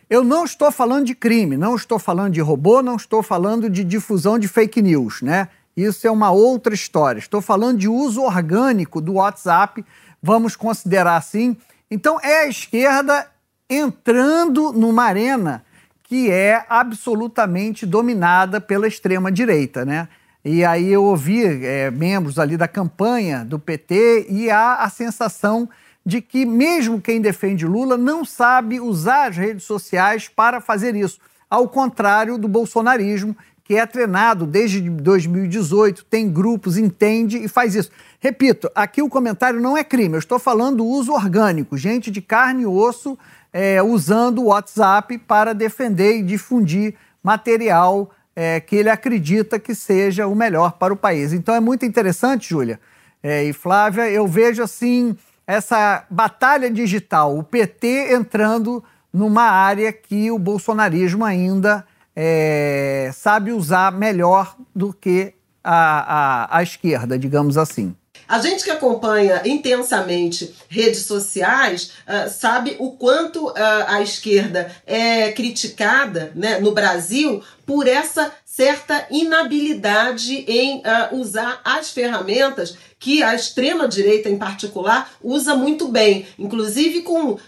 Eu 0.09 0.23
não 0.25 0.45
estou 0.45 0.71
falando 0.71 1.07
de 1.07 1.15
crime, 1.15 1.57
não 1.57 1.77
estou 1.77 1.99
falando 1.99 2.33
de 2.33 2.41
robô, 2.41 2.83
não 2.83 2.97
estou 2.97 3.23
falando 3.23 3.69
de 3.69 3.85
difusão 3.85 4.39
de 4.39 4.49
fake 4.49 4.81
news, 4.81 5.21
né? 5.23 5.49
Isso 5.77 6.07
é 6.07 6.11
uma 6.11 6.31
outra 6.31 6.75
história. 6.75 7.19
Estou 7.19 7.41
falando 7.41 7.79
de 7.79 7.89
uso 7.89 8.23
orgânico 8.23 9.01
do 9.01 9.15
WhatsApp, 9.15 9.85
vamos 10.23 10.57
considerar 10.57 11.17
assim. 11.17 11.57
Então, 11.91 12.19
é 12.23 12.43
a 12.43 12.49
esquerda 12.49 13.27
entrando 13.69 14.73
numa 14.73 15.05
arena 15.05 15.65
que 16.05 16.31
é 16.31 16.65
absolutamente 16.69 17.87
dominada 17.87 18.61
pela 18.61 18.87
extrema-direita, 18.87 19.85
né? 19.85 20.09
E 20.45 20.63
aí 20.63 20.93
eu 20.93 21.03
ouvi 21.03 21.43
é, 21.43 21.91
membros 21.91 22.39
ali 22.39 22.57
da 22.57 22.69
campanha 22.69 23.45
do 23.45 23.59
PT 23.59 24.27
e 24.29 24.51
há 24.51 24.77
a 24.77 24.91
sensação 24.91 25.69
de 26.05 26.21
que 26.21 26.45
mesmo 26.45 27.01
quem 27.01 27.21
defende 27.21 27.67
Lula 27.67 27.97
não 27.97 28.25
sabe 28.25 28.79
usar 28.79 29.31
as 29.31 29.37
redes 29.39 29.65
sociais 29.65 30.29
para 30.29 30.61
fazer 30.61 30.95
isso, 30.95 31.19
ao 31.49 31.67
contrário 31.67 32.37
do 32.37 32.47
bolsonarismo, 32.47 33.35
que 33.65 33.77
é 33.77 33.87
treinado 33.87 34.47
desde 34.47 34.81
2018, 34.81 36.05
tem 36.05 36.31
grupos, 36.31 36.77
entende 36.77 37.39
e 37.39 37.49
faz 37.49 37.75
isso. 37.75 37.91
Repito, 38.21 38.71
aqui 38.75 39.01
o 39.03 39.09
comentário 39.09 39.61
não 39.61 39.77
é 39.77 39.83
crime, 39.83 40.15
eu 40.15 40.19
estou 40.19 40.39
falando 40.39 40.77
do 40.77 40.87
uso 40.87 41.13
orgânico, 41.13 41.77
gente 41.77 42.11
de 42.11 42.21
carne 42.21 42.63
e 42.63 42.67
osso 42.67 43.19
é, 43.53 43.83
usando 43.83 44.43
o 44.43 44.47
WhatsApp 44.47 45.17
para 45.19 45.55
defender 45.55 46.19
e 46.19 46.23
difundir 46.23 46.95
material 47.23 48.11
é, 48.37 48.61
que 48.61 48.77
ele 48.77 48.91
acredita 48.91 49.59
que 49.59 49.75
seja 49.75 50.27
o 50.27 50.35
melhor 50.35 50.73
para 50.73 50.93
o 50.93 50.97
país. 50.97 51.33
Então 51.33 51.55
é 51.55 51.61
muito 51.61 51.87
interessante, 51.87 52.51
Júlia 52.51 52.79
é, 53.25 53.43
e 53.43 53.55
Flávia, 53.55 54.11
eu 54.11 54.27
vejo 54.27 54.63
assim 54.63 55.17
essa 55.47 56.05
batalha 56.11 56.71
digital, 56.71 57.39
o 57.39 57.43
PT 57.43 58.13
entrando 58.13 58.85
numa 59.11 59.45
área 59.45 59.91
que 59.91 60.31
o 60.31 60.39
bolsonarismo 60.39 61.25
ainda 61.25 61.87
é, 62.17 63.11
sabe 63.15 63.53
usar 63.53 63.93
melhor 63.93 64.57
do 64.75 64.93
que 64.93 65.35
a, 65.63 66.49
a, 66.53 66.59
a 66.59 66.63
esquerda, 66.63 67.19
digamos 67.19 67.57
assim. 67.57 67.95
A 68.27 68.39
gente 68.39 68.65
que 68.65 68.71
acompanha 68.71 69.43
intensamente 69.45 70.55
redes 70.69 71.05
sociais 71.05 71.93
uh, 72.09 72.29
sabe 72.31 72.75
o 72.79 72.93
quanto 72.93 73.49
uh, 73.49 73.55
a 73.87 74.01
esquerda 74.01 74.75
é 74.87 75.31
criticada 75.33 76.33
né, 76.35 76.59
no 76.59 76.73
Brasil 76.73 77.43
por 77.67 77.87
essa 77.87 78.33
certa 78.57 79.07
inabilidade 79.11 80.45
em 80.47 80.79
uh, 80.79 81.17
usar 81.19 81.61
as 81.65 81.91
ferramentas 81.91 82.77
que 83.05 83.23
a 83.23 83.35
extrema-direita, 83.35 84.31
em 84.31 84.39
particular, 84.39 85.11
usa 85.23 85.55
muito 85.55 85.89
bem, 85.89 86.27
inclusive 86.39 87.03
com 87.03 87.33
uh, 87.33 87.39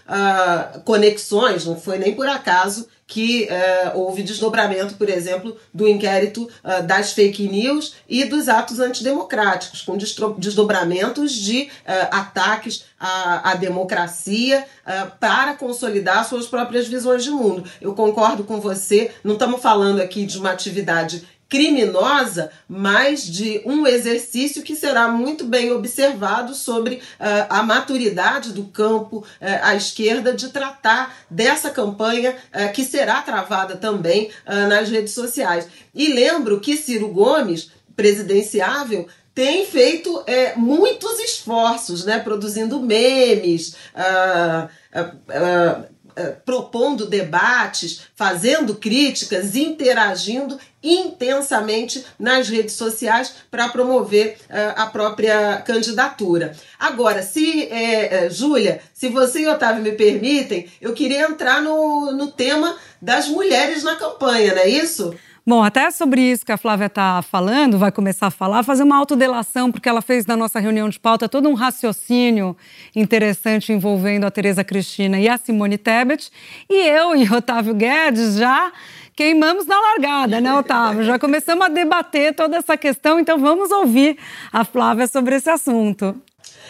conexões, 0.85 1.65
não 1.65 1.79
foi 1.79 1.97
nem 1.97 2.13
por 2.13 2.27
acaso 2.27 2.87
que 3.07 3.47
uh, 3.49 3.97
houve 3.97 4.21
desdobramento, 4.21 4.95
por 4.95 5.09
exemplo, 5.09 5.57
do 5.73 5.87
inquérito 5.87 6.43
uh, 6.43 6.83
das 6.85 7.13
fake 7.13 7.47
news 7.47 7.95
e 8.07 8.25
dos 8.25 8.49
atos 8.49 8.79
antidemocráticos, 8.79 9.81
com 9.81 9.97
desdobramentos 10.37 11.31
de 11.31 11.69
ataques 12.11 12.83
à, 12.99 13.51
à 13.51 13.55
democracia 13.55 14.65
para 15.19 15.53
consolidar 15.53 16.27
suas 16.27 16.47
próprias 16.47 16.87
visões 16.87 17.23
de 17.23 17.29
mundo. 17.29 17.63
Eu 17.79 17.93
concordo 17.93 18.43
com 18.43 18.59
você, 18.59 19.11
não 19.23 19.33
estamos 19.33 19.61
falando 19.61 20.01
aqui 20.01 20.25
de 20.25 20.37
uma 20.37 20.51
atividade 20.51 20.96
criminosa, 21.49 22.51
mas 22.67 23.23
de 23.23 23.61
um 23.65 23.87
exercício 23.87 24.63
que 24.63 24.75
será 24.75 25.07
muito 25.07 25.45
bem 25.45 25.71
observado 25.71 26.53
sobre 26.53 26.95
uh, 26.95 27.01
a 27.49 27.63
maturidade 27.63 28.51
do 28.51 28.65
campo 28.65 29.19
uh, 29.19 29.25
à 29.61 29.75
esquerda 29.75 30.33
de 30.33 30.49
tratar 30.49 31.15
dessa 31.29 31.69
campanha 31.69 32.35
uh, 32.53 32.71
que 32.73 32.83
será 32.83 33.21
travada 33.21 33.75
também 33.75 34.29
nas 34.45 34.89
redes 34.89 35.13
sociais. 35.13 35.67
E 35.93 36.13
lembro 36.13 36.59
que 36.59 36.77
Ciro 36.77 37.09
Gomes, 37.09 37.71
presidenciável, 37.95 39.07
tem 39.33 39.65
feito 39.65 40.23
é, 40.25 40.55
muitos 40.55 41.19
esforços, 41.19 42.05
né, 42.05 42.17
produzindo 42.19 42.79
memes, 42.79 43.75
propondo 46.45 47.05
debates, 47.05 48.01
fazendo 48.15 48.75
críticas, 48.75 49.55
interagindo 49.55 50.57
intensamente 50.81 52.05
nas 52.19 52.47
redes 52.47 52.75
sociais 52.75 53.33
para 53.49 53.69
promover 53.69 54.37
uh, 54.49 54.73
a 54.75 54.85
própria 54.87 55.57
candidatura. 55.65 56.55
Agora, 56.79 57.21
se, 57.23 57.67
é, 57.69 58.29
Júlia, 58.29 58.81
se 58.93 59.09
você 59.09 59.41
e 59.41 59.47
Otávio 59.47 59.83
me 59.83 59.91
permitem, 59.93 60.69
eu 60.79 60.93
queria 60.93 61.27
entrar 61.27 61.61
no, 61.61 62.11
no 62.11 62.31
tema 62.31 62.77
das 63.01 63.27
mulheres 63.27 63.83
na 63.83 63.95
campanha, 63.95 64.53
não 64.53 64.61
é 64.61 64.69
isso? 64.69 65.13
Bom, 65.49 65.63
até 65.63 65.89
sobre 65.91 66.19
isso 66.19 66.45
que 66.45 66.51
a 66.51 66.57
Flávia 66.57 66.87
está 66.87 67.21
falando, 67.21 67.77
vai 67.77 67.89
começar 67.89 68.27
a 68.27 68.29
falar, 68.29 68.63
fazer 68.63 68.83
uma 68.83 68.97
autodelação, 68.97 69.71
porque 69.71 69.87
ela 69.87 70.01
fez 70.01 70.25
na 70.25 70.35
nossa 70.35 70.59
reunião 70.59 70.89
de 70.89 70.99
pauta 70.99 71.29
todo 71.29 71.47
um 71.47 71.53
raciocínio 71.53 72.53
interessante 72.93 73.71
envolvendo 73.71 74.25
a 74.25 74.29
Tereza 74.29 74.61
Cristina 74.61 75.17
e 75.17 75.29
a 75.29 75.37
Simone 75.37 75.77
Tebet. 75.77 76.29
E 76.69 76.89
eu 76.89 77.15
e 77.15 77.33
Otávio 77.33 77.73
Guedes 77.73 78.35
já 78.35 78.73
queimamos 79.15 79.65
na 79.65 79.79
largada, 79.79 80.41
né, 80.41 80.53
Otávio? 80.53 81.05
Já 81.05 81.17
começamos 81.17 81.65
a 81.65 81.69
debater 81.69 82.35
toda 82.35 82.57
essa 82.57 82.75
questão, 82.75 83.17
então 83.17 83.39
vamos 83.39 83.71
ouvir 83.71 84.17
a 84.51 84.65
Flávia 84.65 85.07
sobre 85.07 85.37
esse 85.37 85.49
assunto. 85.49 86.13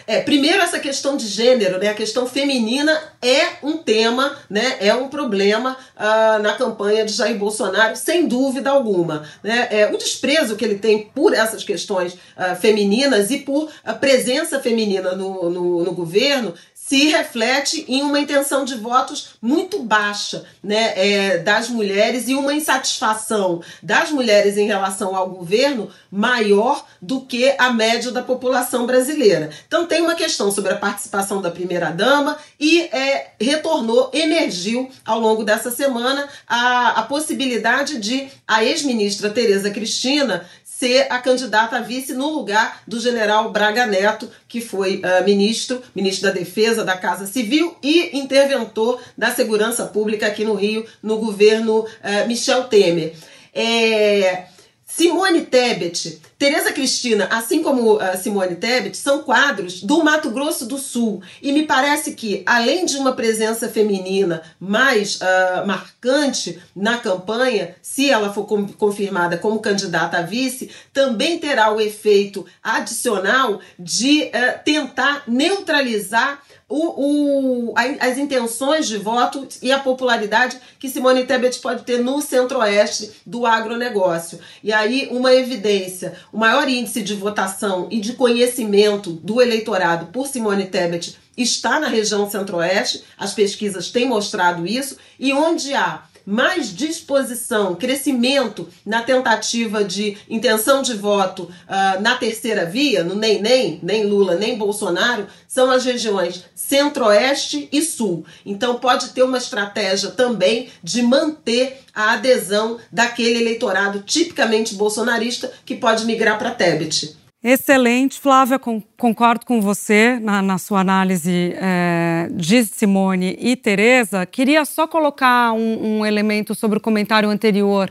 É, 0.07 0.21
primeiro, 0.21 0.61
essa 0.61 0.79
questão 0.79 1.17
de 1.17 1.27
gênero, 1.27 1.77
né? 1.77 1.89
A 1.89 1.93
questão 1.93 2.25
feminina 2.25 2.97
é 3.21 3.57
um 3.61 3.77
tema, 3.77 4.37
né? 4.49 4.77
É 4.79 4.93
um 4.95 5.09
problema 5.09 5.75
uh, 5.97 6.41
na 6.41 6.53
campanha 6.53 7.03
de 7.03 7.11
Jair 7.11 7.37
Bolsonaro, 7.37 7.93
sem 7.97 8.25
dúvida 8.25 8.69
alguma. 8.69 9.27
Né? 9.43 9.67
É, 9.69 9.87
o 9.93 9.97
desprezo 9.97 10.55
que 10.55 10.63
ele 10.63 10.75
tem 10.75 11.11
por 11.13 11.33
essas 11.33 11.61
questões 11.65 12.13
uh, 12.13 12.55
femininas 12.55 13.31
e 13.31 13.39
por 13.39 13.69
a 13.83 13.93
presença 13.93 14.61
feminina 14.61 15.11
no, 15.11 15.49
no, 15.49 15.83
no 15.83 15.91
governo 15.91 16.53
se 16.87 17.09
reflete 17.09 17.83
em 17.87 18.01
uma 18.01 18.19
intenção 18.19 18.63
de 18.63 18.75
votos 18.75 19.31
muito 19.41 19.83
baixa 19.83 20.45
né, 20.63 20.93
é, 20.95 21.37
das 21.39 21.67
mulheres 21.67 22.29
e 22.29 22.33
uma 22.33 22.53
insatisfação 22.53 23.61
das 23.83 24.09
mulheres 24.09 24.57
em 24.57 24.67
relação 24.67 25.13
ao 25.13 25.29
governo 25.29 25.89
maior 26.09 26.85
do 27.01 27.21
que 27.21 27.53
a 27.57 27.73
média 27.73 28.09
da 28.11 28.23
população 28.23 28.85
brasileira. 28.85 29.49
Então 29.67 29.85
tem 29.85 30.01
uma 30.01 30.15
questão 30.15 30.49
sobre 30.49 30.71
a 30.71 30.77
participação 30.77 31.41
da 31.41 31.51
primeira-dama 31.51 32.37
e 32.57 32.83
é, 32.83 33.31
retornou, 33.39 34.09
emergiu 34.13 34.89
ao 35.05 35.19
longo 35.19 35.43
dessa 35.43 35.69
semana 35.69 36.27
a, 36.47 37.01
a 37.01 37.03
possibilidade 37.03 37.99
de 37.99 38.29
a 38.47 38.63
ex-ministra 38.63 39.29
Tereza 39.29 39.69
Cristina 39.69 40.47
ser 40.77 41.07
a 41.09 41.17
candidata 41.17 41.77
a 41.77 41.81
vice 41.81 42.13
no 42.13 42.29
lugar 42.29 42.83
do 42.87 42.99
general 42.99 43.51
Braga 43.51 43.87
Neto, 43.87 44.29
que 44.47 44.61
foi 44.61 44.97
uh, 44.97 45.23
ministro, 45.25 45.81
ministro 45.95 46.27
da 46.27 46.33
Defesa, 46.33 46.85
da 46.85 46.95
Casa 46.95 47.25
Civil 47.25 47.75
e 47.81 48.15
interventor 48.15 49.01
da 49.17 49.31
Segurança 49.31 49.87
Pública 49.87 50.27
aqui 50.27 50.45
no 50.45 50.53
Rio, 50.53 50.85
no 51.01 51.17
governo 51.17 51.79
uh, 51.79 52.27
Michel 52.27 52.65
Temer. 52.65 53.15
É, 53.55 54.45
Simone 54.85 55.41
Tebet, 55.41 56.21
Tereza 56.37 56.71
Cristina, 56.71 57.27
assim 57.31 57.63
como 57.63 57.95
uh, 57.95 57.99
Simone 58.15 58.55
Tebet, 58.55 58.95
são 58.95 59.23
quadros 59.23 59.81
do 59.81 60.03
Mato 60.03 60.29
Grosso 60.29 60.67
do 60.67 60.77
Sul. 60.77 61.21
E 61.41 61.51
me 61.51 61.63
parece 61.63 62.13
que, 62.13 62.43
além 62.45 62.85
de 62.85 62.95
uma 62.97 63.13
presença 63.13 63.67
feminina 63.67 64.43
mais 64.59 65.15
uh, 65.15 65.65
marcante 65.65 66.61
na 66.75 66.99
campanha, 66.99 67.75
se 67.81 68.07
ela 68.09 68.31
for 68.31 68.45
com, 68.45 68.67
confirmada 68.67 69.35
como 69.37 69.59
candidata 69.59 70.19
a 70.19 70.21
vice, 70.21 70.69
também 70.93 71.39
terá 71.39 71.73
o 71.73 71.81
efeito 71.81 72.45
adicional 72.61 73.59
de 73.79 74.25
uh, 74.25 74.63
tentar 74.63 75.23
neutralizar 75.27 76.39
o, 76.69 77.69
o, 77.69 77.73
as 77.99 78.17
intenções 78.17 78.87
de 78.87 78.97
voto 78.97 79.47
e 79.61 79.71
a 79.71 79.79
popularidade 79.79 80.59
que 80.77 80.89
Simone 80.89 81.25
Tebet 81.25 81.59
pode 81.59 81.83
ter 81.83 81.99
no 81.99 82.21
centro-oeste 82.21 83.11
do 83.25 83.45
agronegócio. 83.45 84.39
E 84.61 84.73
aí, 84.73 85.07
uma 85.09 85.33
evidência: 85.33 86.13
o 86.31 86.37
maior 86.37 86.67
índice 86.67 87.01
de 87.01 87.13
votação 87.13 87.87
e 87.89 87.99
de 87.99 88.13
conhecimento 88.13 89.11
do 89.11 89.41
eleitorado 89.41 90.07
por 90.07 90.27
Simone 90.27 90.65
Tebet 90.65 91.17
está 91.37 91.79
na 91.79 91.87
região 91.87 92.29
centro-oeste, 92.29 93.03
as 93.17 93.33
pesquisas 93.33 93.91
têm 93.91 94.07
mostrado 94.07 94.65
isso, 94.65 94.97
e 95.19 95.31
onde 95.31 95.73
há 95.73 96.03
mais 96.27 96.75
disposição, 96.75 97.73
crescimento 97.73 98.67
na 98.85 99.01
tentativa 99.01 99.81
de 99.81 100.17
intenção 100.29 100.81
de 100.81 100.93
voto 100.93 101.43
uh, 101.43 102.01
na 102.01 102.17
terceira 102.17 102.65
via, 102.65 103.01
no 103.01 103.15
nem 103.15 103.41
nem, 103.41 103.79
nem 103.81 104.05
Lula, 104.05 104.35
nem 104.35 104.57
Bolsonaro, 104.57 105.25
são 105.47 105.71
as 105.71 105.85
regiões 105.85 106.43
centro-oeste 106.53 107.69
e 107.71 107.81
sul. 107.81 108.25
Então 108.45 108.75
pode 108.75 109.11
ter 109.11 109.23
uma 109.23 109.37
estratégia 109.37 110.09
também 110.11 110.67
de 110.83 111.01
manter 111.01 111.79
a 111.95 112.11
adesão 112.13 112.77
daquele 112.91 113.39
eleitorado 113.39 114.01
tipicamente 114.01 114.75
bolsonarista 114.75 115.49
que 115.65 115.75
pode 115.75 116.03
migrar 116.05 116.37
para 116.37 116.51
Tebet. 116.51 117.15
Excelente, 117.49 118.19
Flávia, 118.19 118.59
concordo 118.97 119.45
com 119.45 119.61
você 119.61 120.19
na, 120.21 120.41
na 120.41 120.57
sua 120.57 120.81
análise 120.81 121.53
é, 121.55 122.27
de 122.29 122.65
Simone 122.65 123.37
e 123.39 123.55
Tereza. 123.55 124.25
Queria 124.25 124.65
só 124.65 124.85
colocar 124.85 125.53
um, 125.53 125.99
um, 125.99 126.05
elemento 126.05 126.53
sobre 126.53 126.77
o 126.77 126.81
comentário 126.81 127.29
anterior 127.29 127.89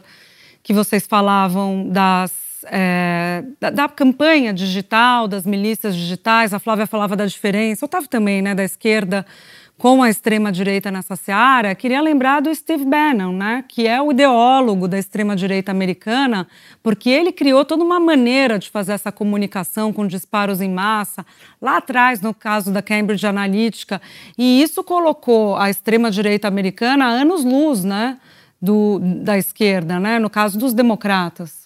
que 0.63 0.75
vocês 0.75 1.07
falavam 1.07 1.89
das, 1.89 2.35
é, 2.67 3.45
da, 3.59 3.71
da, 3.71 3.89
campanha 3.89 4.53
digital, 4.53 5.27
das 5.27 5.47
milícias 5.47 5.97
digitais. 5.97 6.53
A 6.53 6.59
Flávia 6.59 6.87
falava 6.87 7.17
da 7.17 7.25
diferença, 7.25 7.83
o 7.83 7.87
Otávio 7.87 8.11
também, 8.11 8.43
né, 8.43 8.55
da 8.55 8.63
esquerda 8.63 9.25
com 9.79 10.03
a 10.03 10.09
extrema-direita 10.09 10.91
nessa 10.91 11.17
seara, 11.17 11.75
queria 11.75 12.01
lembrar 12.01 12.41
do 12.41 12.55
Steve 12.55 12.85
Bannon, 12.85 13.33
né, 13.33 13.65
que 13.69 13.87
é 13.87 14.01
o 14.01 14.11
ideólogo 14.11 14.89
da 14.89 14.99
extrema-direita 14.99 15.71
americana, 15.71 16.49
porque 16.83 17.11
ele 17.11 17.31
criou 17.31 17.63
toda 17.63 17.85
uma 17.85 18.01
maneira 18.01 18.59
de 18.59 18.71
fazer 18.71 18.93
essa 18.93 19.13
comunicação 19.13 19.93
com 19.93 20.07
disparos 20.07 20.63
em 20.63 20.71
massa, 20.71 21.27
lá 21.61 21.77
atrás, 21.77 22.23
no 22.23 22.33
caso 22.33 22.73
da 22.73 22.81
Cambridge 22.81 23.27
Analytica, 23.27 24.01
e 24.39 24.63
isso 24.63 24.83
colocou 24.83 25.57
a 25.57 25.69
extrema-direita 25.69 26.49
americana 26.49 27.05
a 27.05 27.09
anos-luz 27.09 27.85
né, 27.85 28.17
do, 28.61 28.99
da 28.99 29.37
esquerda, 29.37 30.01
né, 30.01 30.19
no 30.19 30.31
caso 30.31 30.59
dos 30.59 30.73
democratas. 30.73 31.66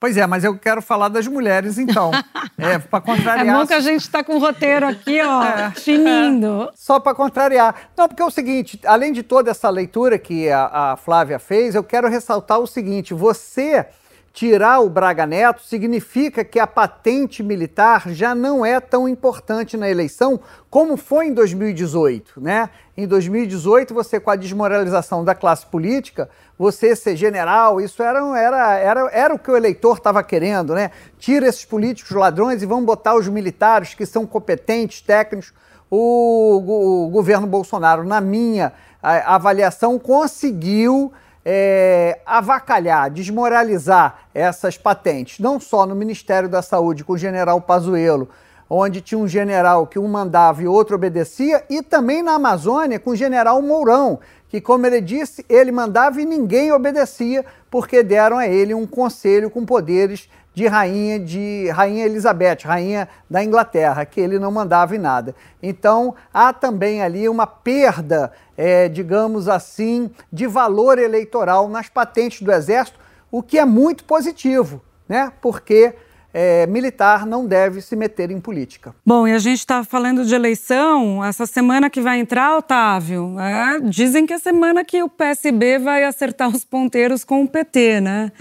Pois 0.00 0.16
é, 0.16 0.26
mas 0.26 0.44
eu 0.44 0.56
quero 0.56 0.80
falar 0.80 1.08
das 1.08 1.26
mulheres, 1.26 1.76
então. 1.76 2.12
é, 2.56 2.78
para 2.78 3.00
contrariar. 3.00 3.56
É 3.56 3.58
bom 3.58 3.66
que 3.66 3.74
a 3.74 3.80
gente 3.80 4.02
está 4.02 4.22
com 4.22 4.36
o 4.36 4.38
roteiro 4.38 4.86
aqui, 4.86 5.20
ó, 5.20 5.42
é. 5.44 5.70
finindo. 5.72 6.70
Só 6.74 7.00
para 7.00 7.14
contrariar. 7.14 7.74
Não, 7.96 8.06
porque 8.06 8.22
é 8.22 8.24
o 8.24 8.30
seguinte: 8.30 8.80
além 8.84 9.12
de 9.12 9.22
toda 9.24 9.50
essa 9.50 9.68
leitura 9.68 10.18
que 10.18 10.48
a, 10.50 10.92
a 10.92 10.96
Flávia 10.96 11.38
fez, 11.38 11.74
eu 11.74 11.82
quero 11.82 12.08
ressaltar 12.08 12.60
o 12.60 12.66
seguinte: 12.66 13.12
você 13.12 13.86
tirar 14.32 14.80
o 14.80 14.88
Braga 14.88 15.26
Neto 15.26 15.62
significa 15.62 16.44
que 16.44 16.60
a 16.60 16.66
patente 16.66 17.42
militar 17.42 18.08
já 18.10 18.34
não 18.34 18.64
é 18.64 18.78
tão 18.78 19.08
importante 19.08 19.76
na 19.76 19.90
eleição 19.90 20.40
como 20.70 20.96
foi 20.96 21.26
em 21.26 21.34
2018, 21.34 22.40
né? 22.40 22.70
Em 22.96 23.06
2018, 23.06 23.94
você 23.94 24.20
com 24.20 24.30
a 24.30 24.36
desmoralização 24.36 25.24
da 25.24 25.34
classe 25.34 25.66
política, 25.66 26.28
você 26.58 26.94
ser 26.94 27.16
general, 27.16 27.80
isso 27.80 28.02
era, 28.02 28.18
era, 28.38 28.74
era, 28.74 29.10
era 29.12 29.34
o 29.34 29.38
que 29.38 29.50
o 29.50 29.56
eleitor 29.56 29.96
estava 29.96 30.22
querendo, 30.22 30.74
né? 30.74 30.90
Tira 31.18 31.46
esses 31.46 31.64
políticos 31.64 32.14
ladrões 32.14 32.62
e 32.62 32.66
vamos 32.66 32.84
botar 32.84 33.14
os 33.14 33.28
militares 33.28 33.94
que 33.94 34.04
são 34.04 34.26
competentes, 34.26 35.00
técnicos. 35.00 35.52
O, 35.90 37.06
o 37.06 37.08
governo 37.08 37.46
Bolsonaro, 37.46 38.04
na 38.04 38.20
minha 38.20 38.72
avaliação, 39.02 39.98
conseguiu 39.98 41.12
é, 41.50 42.20
avacalhar, 42.26 43.10
desmoralizar 43.10 44.28
essas 44.34 44.76
patentes, 44.76 45.38
não 45.38 45.58
só 45.58 45.86
no 45.86 45.94
Ministério 45.94 46.46
da 46.46 46.60
Saúde 46.60 47.02
com 47.02 47.14
o 47.14 47.18
general 47.18 47.58
Pazuello, 47.58 48.28
onde 48.68 49.00
tinha 49.00 49.18
um 49.18 49.26
general 49.26 49.86
que 49.86 49.98
um 49.98 50.06
mandava 50.06 50.62
e 50.62 50.68
outro 50.68 50.94
obedecia, 50.94 51.64
e 51.70 51.82
também 51.82 52.22
na 52.22 52.34
Amazônia 52.34 52.98
com 52.98 53.12
o 53.12 53.16
general 53.16 53.62
Mourão, 53.62 54.20
que, 54.50 54.60
como 54.60 54.86
ele 54.86 55.00
disse, 55.00 55.42
ele 55.48 55.72
mandava 55.72 56.20
e 56.20 56.26
ninguém 56.26 56.70
obedecia, 56.70 57.42
porque 57.70 58.02
deram 58.02 58.36
a 58.36 58.46
ele 58.46 58.74
um 58.74 58.86
conselho 58.86 59.48
com 59.48 59.64
poderes 59.64 60.28
de 60.58 60.66
rainha 60.66 61.20
de 61.20 61.70
rainha 61.70 62.04
Elizabeth, 62.04 62.64
rainha 62.64 63.08
da 63.30 63.44
Inglaterra, 63.44 64.04
que 64.04 64.20
ele 64.20 64.40
não 64.40 64.50
mandava 64.50 64.96
em 64.96 64.98
nada. 64.98 65.32
Então 65.62 66.16
há 66.34 66.52
também 66.52 67.00
ali 67.00 67.28
uma 67.28 67.46
perda, 67.46 68.32
é, 68.56 68.88
digamos 68.88 69.48
assim, 69.48 70.10
de 70.32 70.48
valor 70.48 70.98
eleitoral 70.98 71.68
nas 71.68 71.88
patentes 71.88 72.42
do 72.42 72.50
Exército, 72.50 72.98
o 73.30 73.40
que 73.40 73.56
é 73.56 73.64
muito 73.64 74.02
positivo, 74.02 74.82
né? 75.08 75.32
Porque 75.40 75.94
é, 76.34 76.66
militar 76.66 77.24
não 77.24 77.46
deve 77.46 77.80
se 77.80 77.94
meter 77.94 78.32
em 78.32 78.40
política. 78.40 78.92
Bom, 79.06 79.28
e 79.28 79.32
a 79.32 79.38
gente 79.38 79.60
está 79.60 79.84
falando 79.84 80.24
de 80.24 80.34
eleição. 80.34 81.24
Essa 81.24 81.46
semana 81.46 81.88
que 81.88 82.00
vai 82.00 82.18
entrar, 82.18 82.56
Otávio, 82.56 83.38
é, 83.38 83.78
dizem 83.78 84.26
que 84.26 84.32
é 84.32 84.36
a 84.36 84.40
semana 84.40 84.84
que 84.84 85.00
o 85.04 85.08
PSB 85.08 85.78
vai 85.78 86.02
acertar 86.02 86.48
os 86.48 86.64
ponteiros 86.64 87.22
com 87.22 87.44
o 87.44 87.48
PT, 87.48 88.00
né? 88.00 88.32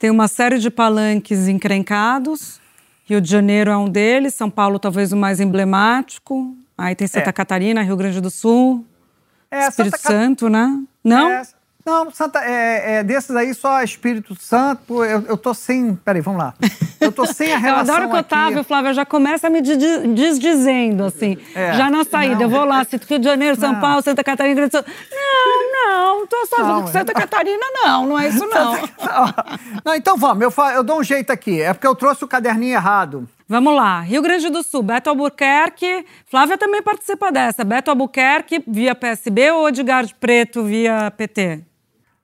Tem 0.00 0.08
uma 0.08 0.28
série 0.28 0.58
de 0.58 0.70
palanques 0.70 1.46
encrencados. 1.46 2.58
Rio 3.04 3.20
de 3.20 3.30
Janeiro 3.30 3.70
é 3.70 3.76
um 3.76 3.86
deles, 3.86 4.32
São 4.32 4.48
Paulo 4.48 4.78
talvez 4.78 5.12
o 5.12 5.16
mais 5.16 5.40
emblemático. 5.40 6.56
Aí 6.76 6.94
tem 6.94 7.06
Santa 7.06 7.28
é. 7.28 7.32
Catarina, 7.32 7.82
Rio 7.82 7.98
Grande 7.98 8.18
do 8.18 8.30
Sul. 8.30 8.82
É, 9.50 9.68
Espírito 9.68 9.98
Santa 9.98 10.08
Santo, 10.08 10.48
né? 10.48 10.82
Não? 11.04 11.28
É, 11.28 11.42
não, 11.84 12.10
Santa, 12.10 12.40
é, 12.40 12.96
é, 12.96 13.02
desses 13.02 13.34
aí 13.34 13.54
só 13.54 13.82
Espírito 13.82 14.34
Santo. 14.38 15.02
Eu, 15.02 15.24
eu 15.28 15.36
tô 15.36 15.54
sem. 15.54 15.94
Peraí, 15.94 16.20
vamos 16.20 16.42
lá. 16.42 16.54
Eu 17.00 17.10
tô 17.10 17.24
sem 17.24 17.52
a 17.52 17.58
relação. 17.58 17.86
eu 17.96 18.02
adoro 18.02 18.10
que 18.10 18.16
o 18.16 18.20
Otávio, 18.20 18.64
Flávia, 18.64 18.92
já 18.92 19.06
começa 19.06 19.48
me 19.48 19.62
desdizendo, 19.62 21.04
assim. 21.04 21.38
É, 21.54 21.72
já 21.72 21.90
na 21.90 22.04
saída. 22.04 22.34
Não, 22.34 22.42
eu 22.42 22.48
vou 22.50 22.64
lá, 22.64 22.86
Rio 23.08 23.18
de 23.18 23.24
Janeiro, 23.24 23.58
São 23.58 23.72
não. 23.72 23.80
Paulo, 23.80 24.02
Santa 24.02 24.22
Catarina, 24.22 24.54
Grande 24.54 24.76
Sul. 24.76 24.84
Não, 25.10 25.72
não, 25.72 26.26
tô 26.26 26.46
só 26.46 26.86
Santa 26.88 27.14
Catarina, 27.14 27.64
não, 27.82 28.06
não 28.06 28.18
é 28.18 28.28
isso, 28.28 28.44
não. 28.48 28.74
não, 29.84 29.94
então 29.94 30.16
vamos, 30.16 30.42
eu, 30.42 30.64
eu 30.74 30.84
dou 30.84 31.00
um 31.00 31.02
jeito 31.02 31.30
aqui. 31.30 31.62
É 31.62 31.72
porque 31.72 31.86
eu 31.86 31.94
trouxe 31.94 32.22
o 32.24 32.28
caderninho 32.28 32.74
errado. 32.74 33.28
Vamos 33.50 33.74
lá. 33.74 34.00
Rio 34.02 34.22
Grande 34.22 34.48
do 34.48 34.62
Sul, 34.62 34.80
Beto 34.80 35.10
Albuquerque. 35.10 36.06
Flávia 36.24 36.56
também 36.56 36.80
participa 36.84 37.32
dessa. 37.32 37.64
Beto 37.64 37.90
Albuquerque 37.90 38.62
via 38.64 38.94
PSB 38.94 39.50
ou 39.50 39.68
Edgar 39.68 40.06
Preto 40.20 40.62
via 40.62 41.10
PT? 41.10 41.64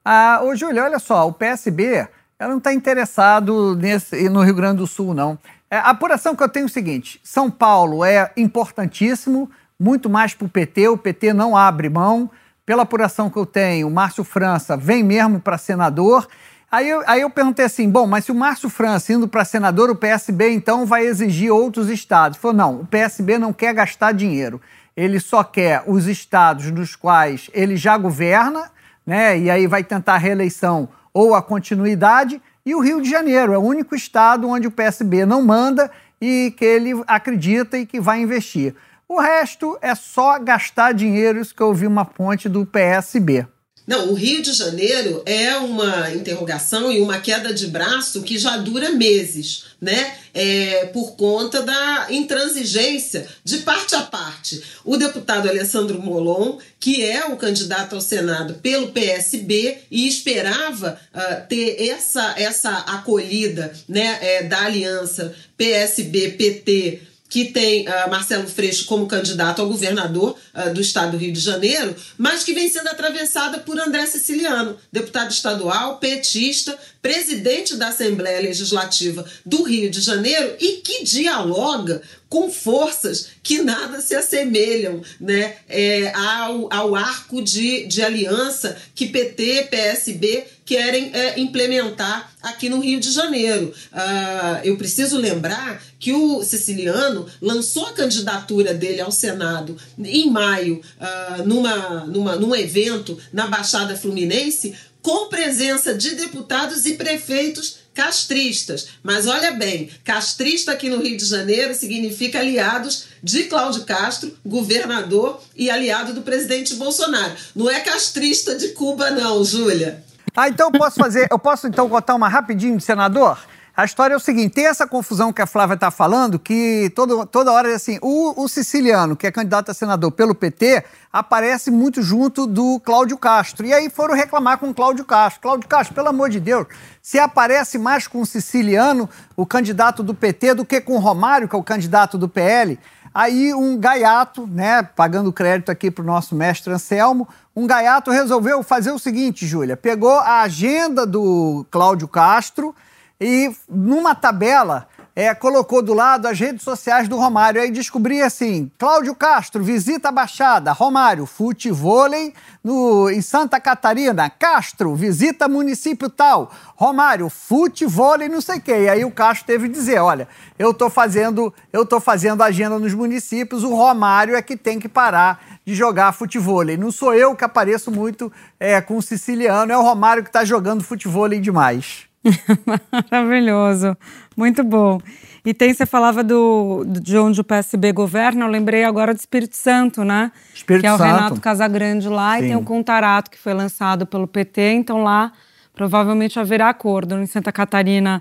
Ah, 0.04 0.38
ô, 0.44 0.54
Júlia, 0.54 0.84
olha 0.84 1.00
só, 1.00 1.26
o 1.26 1.32
PSB 1.32 2.06
ela 2.38 2.50
não 2.50 2.58
está 2.58 2.72
interessado 2.72 3.74
nesse, 3.74 4.28
no 4.28 4.40
Rio 4.40 4.54
Grande 4.54 4.76
do 4.76 4.86
Sul, 4.86 5.14
não. 5.14 5.36
É, 5.68 5.78
a 5.78 5.90
apuração 5.90 6.36
que 6.36 6.44
eu 6.44 6.48
tenho 6.48 6.62
é 6.62 6.66
o 6.66 6.72
seguinte: 6.72 7.20
São 7.24 7.50
Paulo 7.50 8.04
é 8.04 8.30
importantíssimo, 8.36 9.50
muito 9.76 10.08
mais 10.08 10.32
para 10.32 10.46
o 10.46 10.48
PT, 10.48 10.86
o 10.86 10.96
PT 10.96 11.32
não 11.32 11.56
abre 11.56 11.88
mão. 11.88 12.30
Pela 12.64 12.84
apuração 12.84 13.28
que 13.28 13.36
eu 13.36 13.46
tenho, 13.46 13.90
Márcio 13.90 14.22
França 14.22 14.76
vem 14.76 15.02
mesmo 15.02 15.40
para 15.40 15.58
senador. 15.58 16.28
Aí 16.70 16.88
eu, 16.88 17.02
aí 17.06 17.20
eu 17.20 17.30
perguntei 17.30 17.64
assim: 17.64 17.88
bom, 17.88 18.06
mas 18.06 18.24
se 18.24 18.32
o 18.32 18.34
Márcio 18.34 18.68
França 18.68 19.12
indo 19.12 19.28
para 19.28 19.44
senador, 19.44 19.90
o 19.90 19.96
PSB 19.96 20.50
então 20.50 20.86
vai 20.86 21.06
exigir 21.06 21.52
outros 21.52 21.88
estados? 21.88 22.36
Ele 22.36 22.42
falou: 22.42 22.56
não, 22.56 22.80
o 22.80 22.86
PSB 22.86 23.38
não 23.38 23.52
quer 23.52 23.72
gastar 23.74 24.12
dinheiro. 24.12 24.60
Ele 24.96 25.20
só 25.20 25.44
quer 25.44 25.82
os 25.86 26.06
estados 26.06 26.70
nos 26.70 26.96
quais 26.96 27.50
ele 27.52 27.76
já 27.76 27.98
governa 27.98 28.70
né? 29.06 29.38
E 29.38 29.48
aí 29.48 29.66
vai 29.66 29.84
tentar 29.84 30.14
a 30.14 30.18
reeleição 30.18 30.88
ou 31.14 31.34
a 31.34 31.40
continuidade. 31.40 32.42
E 32.64 32.74
o 32.74 32.80
Rio 32.80 33.00
de 33.00 33.08
Janeiro 33.08 33.52
é 33.52 33.58
o 33.58 33.62
único 33.62 33.94
estado 33.94 34.48
onde 34.48 34.66
o 34.66 34.72
PSB 34.72 35.24
não 35.24 35.40
manda 35.40 35.90
e 36.20 36.52
que 36.56 36.64
ele 36.64 36.92
acredita 37.06 37.78
e 37.78 37.86
que 37.86 38.00
vai 38.00 38.20
investir. 38.20 38.74
O 39.08 39.20
resto 39.20 39.78
é 39.80 39.94
só 39.94 40.36
gastar 40.40 40.92
dinheiro, 40.92 41.38
isso 41.38 41.54
que 41.54 41.62
eu 41.62 41.68
ouvi 41.68 41.86
uma 41.86 42.04
fonte 42.04 42.48
do 42.48 42.66
PSB. 42.66 43.46
Não, 43.86 44.10
o 44.10 44.14
Rio 44.14 44.42
de 44.42 44.52
Janeiro 44.52 45.22
é 45.24 45.56
uma 45.56 46.10
interrogação 46.12 46.90
e 46.90 47.00
uma 47.00 47.20
queda 47.20 47.54
de 47.54 47.68
braço 47.68 48.22
que 48.22 48.36
já 48.36 48.56
dura 48.56 48.90
meses, 48.90 49.66
né? 49.80 50.16
É, 50.34 50.86
por 50.86 51.12
conta 51.12 51.62
da 51.62 52.08
intransigência 52.10 53.26
de 53.44 53.58
parte 53.58 53.94
a 53.94 54.02
parte. 54.02 54.60
O 54.84 54.96
deputado 54.96 55.48
Alessandro 55.48 56.02
Molon, 56.02 56.58
que 56.80 57.04
é 57.04 57.26
o 57.26 57.36
candidato 57.36 57.94
ao 57.94 58.00
Senado 58.00 58.54
pelo 58.54 58.88
PSB 58.88 59.78
e 59.90 60.08
esperava 60.08 61.00
uh, 61.14 61.46
ter 61.48 61.88
essa, 61.88 62.34
essa 62.36 62.70
acolhida 62.70 63.72
né, 63.88 64.18
é, 64.20 64.42
da 64.42 64.64
aliança 64.64 65.34
PSB-PT 65.56 67.15
que 67.28 67.46
tem 67.46 67.88
uh, 67.88 68.10
Marcelo 68.10 68.46
Freixo 68.46 68.86
como 68.86 69.06
candidato 69.06 69.60
ao 69.60 69.68
governador 69.68 70.36
uh, 70.54 70.72
do 70.72 70.80
estado 70.80 71.12
do 71.12 71.16
Rio 71.16 71.32
de 71.32 71.40
Janeiro, 71.40 71.94
mas 72.16 72.44
que 72.44 72.52
vem 72.52 72.68
sendo 72.68 72.88
atravessada 72.88 73.58
por 73.58 73.78
André 73.78 74.06
Siciliano, 74.06 74.76
deputado 74.92 75.30
estadual, 75.30 75.98
petista, 75.98 76.78
presidente 77.02 77.76
da 77.76 77.88
Assembleia 77.88 78.40
Legislativa 78.40 79.24
do 79.44 79.62
Rio 79.62 79.90
de 79.90 80.00
Janeiro 80.00 80.56
e 80.60 80.80
que 80.82 81.04
dialoga 81.04 82.02
com 82.28 82.50
forças 82.50 83.28
que 83.42 83.62
nada 83.62 84.00
se 84.00 84.14
assemelham 84.14 85.00
né, 85.20 85.56
é, 85.68 86.12
ao, 86.14 86.72
ao 86.72 86.94
arco 86.96 87.40
de, 87.40 87.86
de 87.86 88.02
aliança 88.02 88.76
que 88.94 89.06
PT, 89.06 89.68
PSB 89.70 90.44
querem 90.66 91.10
é, 91.14 91.38
implementar 91.38 92.30
aqui 92.42 92.68
no 92.68 92.80
Rio 92.80 92.98
de 92.98 93.12
Janeiro. 93.12 93.72
Uh, 93.92 94.60
eu 94.64 94.76
preciso 94.76 95.16
lembrar 95.16 95.80
que 95.98 96.12
o 96.12 96.42
siciliano 96.42 97.26
lançou 97.40 97.86
a 97.86 97.92
candidatura 97.92 98.74
dele 98.74 99.00
ao 99.00 99.12
Senado 99.12 99.76
em 99.98 100.28
maio, 100.28 100.82
uh, 101.00 101.46
numa, 101.46 102.04
numa, 102.06 102.36
num 102.36 102.54
evento 102.54 103.16
na 103.32 103.46
Baixada 103.46 103.96
Fluminense, 103.96 104.74
com 105.00 105.28
presença 105.28 105.94
de 105.94 106.16
deputados 106.16 106.84
e 106.84 106.94
prefeitos 106.94 107.78
castristas. 107.94 108.88
Mas 109.04 109.28
olha 109.28 109.52
bem, 109.52 109.88
castrista 110.04 110.72
aqui 110.72 110.90
no 110.90 111.00
Rio 111.00 111.16
de 111.16 111.24
Janeiro 111.24 111.76
significa 111.76 112.40
aliados 112.40 113.04
de 113.22 113.44
Cláudio 113.44 113.84
Castro, 113.84 114.36
governador 114.44 115.40
e 115.54 115.70
aliado 115.70 116.12
do 116.12 116.22
presidente 116.22 116.74
Bolsonaro. 116.74 117.34
Não 117.54 117.70
é 117.70 117.78
castrista 117.80 118.56
de 118.56 118.68
Cuba 118.70 119.12
não, 119.12 119.44
Júlia. 119.44 120.04
Ah, 120.36 120.50
então 120.50 120.68
eu 120.70 120.78
posso 120.78 120.96
fazer, 120.96 121.28
eu 121.30 121.38
posso 121.38 121.66
então 121.66 121.88
botar 121.88 122.14
uma 122.14 122.28
rapidinho 122.28 122.76
de 122.76 122.84
senador? 122.84 123.38
A 123.74 123.86
história 123.86 124.12
é 124.12 124.16
o 124.16 124.20
seguinte: 124.20 124.52
tem 124.52 124.66
essa 124.66 124.86
confusão 124.86 125.32
que 125.32 125.40
a 125.40 125.46
Flávia 125.46 125.74
está 125.74 125.90
falando, 125.90 126.38
que 126.38 126.92
todo, 126.94 127.24
toda 127.24 127.50
hora 127.50 127.70
é 127.70 127.74
assim: 127.74 127.98
o, 128.02 128.42
o, 128.42 128.46
siciliano, 128.46 129.16
que 129.16 129.26
é 129.26 129.30
candidato 129.30 129.70
a 129.70 129.74
senador 129.74 130.12
pelo 130.12 130.34
PT, 130.34 130.84
aparece 131.10 131.70
muito 131.70 132.02
junto 132.02 132.46
do 132.46 132.78
Cláudio 132.80 133.16
Castro. 133.16 133.64
E 133.64 133.72
aí 133.72 133.88
foram 133.88 134.14
reclamar 134.14 134.58
com 134.58 134.68
o 134.68 134.74
Cláudio 134.74 135.06
Castro. 135.06 135.40
Cláudio 135.40 135.68
Castro, 135.68 135.94
pelo 135.94 136.08
amor 136.08 136.28
de 136.28 136.38
Deus, 136.38 136.66
se 137.00 137.18
aparece 137.18 137.78
mais 137.78 138.06
com 138.06 138.20
o 138.20 138.26
siciliano, 138.26 139.08
o 139.34 139.46
candidato 139.46 140.02
do 140.02 140.14
PT, 140.14 140.52
do 140.52 140.66
que 140.66 140.82
com 140.82 140.96
o 140.96 140.98
Romário, 140.98 141.48
que 141.48 141.56
é 141.56 141.58
o 141.58 141.62
candidato 141.62 142.18
do 142.18 142.28
PL. 142.28 142.78
Aí 143.12 143.54
um 143.54 143.78
gaiato, 143.78 144.46
né, 144.46 144.82
pagando 144.82 145.32
crédito 145.32 145.70
aqui 145.70 145.90
para 145.90 146.02
o 146.02 146.06
nosso 146.06 146.34
mestre 146.34 146.70
Anselmo, 146.70 147.26
um 147.56 147.66
gaiato 147.66 148.10
resolveu 148.10 148.62
fazer 148.62 148.90
o 148.90 148.98
seguinte, 148.98 149.46
Júlia, 149.46 149.78
pegou 149.78 150.18
a 150.18 150.42
agenda 150.42 151.06
do 151.06 151.64
Cláudio 151.70 152.06
Castro 152.06 152.76
e 153.18 153.50
numa 153.66 154.14
tabela 154.14 154.86
é, 155.16 155.34
colocou 155.34 155.80
do 155.80 155.94
lado 155.94 156.28
as 156.28 156.38
redes 156.38 156.62
sociais 156.62 157.08
do 157.08 157.16
Romário. 157.16 157.62
Aí 157.62 157.70
descobri 157.70 158.20
assim: 158.20 158.70
Cláudio 158.78 159.14
Castro, 159.14 159.64
visita 159.64 160.10
a 160.10 160.12
Baixada. 160.12 160.72
Romário, 160.72 161.24
futevôlei 161.24 162.34
no, 162.62 163.08
em 163.08 163.22
Santa 163.22 163.58
Catarina. 163.58 164.28
Castro, 164.28 164.94
visita 164.94 165.48
município 165.48 166.10
tal. 166.10 166.52
Romário, 166.76 167.30
futevôlei 167.30 168.28
não 168.28 168.42
sei 168.42 168.58
o 168.58 168.60
quê. 168.60 168.82
E 168.82 168.88
aí 168.90 169.04
o 169.06 169.10
Castro 169.10 169.46
teve 169.46 169.68
que 169.68 169.74
dizer: 169.74 169.98
olha, 170.00 170.28
eu 170.58 170.74
tô 170.74 170.90
fazendo, 170.90 171.52
eu 171.72 171.86
tô 171.86 171.98
fazendo 171.98 172.42
agenda 172.42 172.78
nos 172.78 172.92
municípios, 172.92 173.64
o 173.64 173.74
Romário 173.74 174.36
é 174.36 174.42
que 174.42 174.54
tem 174.54 174.78
que 174.78 174.88
parar 174.88 175.42
de 175.64 175.74
jogar 175.74 176.12
futevôlei. 176.12 176.76
Não 176.76 176.92
sou 176.92 177.14
eu 177.14 177.34
que 177.34 177.42
apareço 177.42 177.90
muito 177.90 178.30
é, 178.60 178.82
com 178.82 178.98
o 178.98 179.02
siciliano, 179.02 179.72
é 179.72 179.78
o 179.78 179.82
Romário 179.82 180.22
que 180.22 180.28
está 180.28 180.44
jogando 180.44 180.84
futevôlei 180.84 181.40
demais. 181.40 182.05
Maravilhoso, 183.10 183.96
muito 184.36 184.62
bom. 184.64 185.00
E 185.44 185.54
tem, 185.54 185.72
você 185.72 185.86
falava 185.86 186.24
do, 186.24 186.84
de 186.84 187.16
onde 187.16 187.40
o 187.40 187.44
PSB 187.44 187.92
governa, 187.92 188.44
eu 188.44 188.48
lembrei 188.48 188.82
agora 188.82 189.14
do 189.14 189.18
Espírito 189.18 189.56
Santo, 189.56 190.02
né? 190.02 190.32
Espírito 190.52 190.82
que 190.82 190.86
é 190.88 190.92
o 190.92 190.98
Santo. 190.98 191.14
Renato 191.14 191.40
Casagrande 191.40 192.08
lá, 192.08 192.36
Sim. 192.36 192.44
e 192.44 192.48
tem 192.48 192.56
o 192.56 192.62
Contarato, 192.62 193.30
que 193.30 193.38
foi 193.38 193.54
lançado 193.54 194.06
pelo 194.06 194.26
PT, 194.26 194.72
então 194.72 195.04
lá 195.04 195.32
provavelmente 195.72 196.40
haverá 196.40 196.68
acordo. 196.68 197.16
Em 197.16 197.26
Santa 197.26 197.52
Catarina 197.52 198.20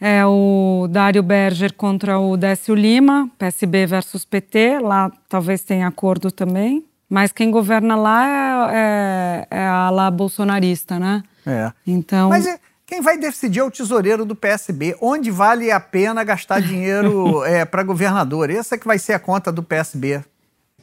é 0.00 0.26
o 0.26 0.88
Dário 0.90 1.22
Berger 1.22 1.72
contra 1.72 2.18
o 2.18 2.36
Décio 2.36 2.74
Lima, 2.74 3.30
PSB 3.38 3.86
versus 3.86 4.24
PT, 4.24 4.80
lá 4.80 5.12
talvez 5.28 5.62
tenha 5.62 5.86
acordo 5.86 6.32
também. 6.32 6.84
Mas 7.08 7.30
quem 7.30 7.50
governa 7.52 7.94
lá 7.94 8.26
é, 8.26 9.46
é, 9.52 9.58
é 9.58 9.60
a 9.60 9.86
ala 9.86 10.10
bolsonarista, 10.10 10.98
né? 10.98 11.22
É. 11.46 11.70
Então... 11.86 12.28
Mas 12.30 12.44
é 12.44 12.58
quem 12.86 13.00
vai 13.00 13.18
decidir 13.18 13.58
é 13.58 13.64
o 13.64 13.70
tesoureiro 13.70 14.24
do 14.24 14.36
PSB, 14.36 14.96
onde 15.00 15.28
vale 15.30 15.72
a 15.72 15.80
pena 15.80 16.22
gastar 16.22 16.60
dinheiro 16.60 17.42
é, 17.44 17.64
para 17.64 17.82
governador. 17.82 18.48
Essa 18.48 18.76
é 18.76 18.78
que 18.78 18.86
vai 18.86 18.98
ser 18.98 19.12
a 19.14 19.18
conta 19.18 19.50
do 19.50 19.62
PSB. 19.62 20.22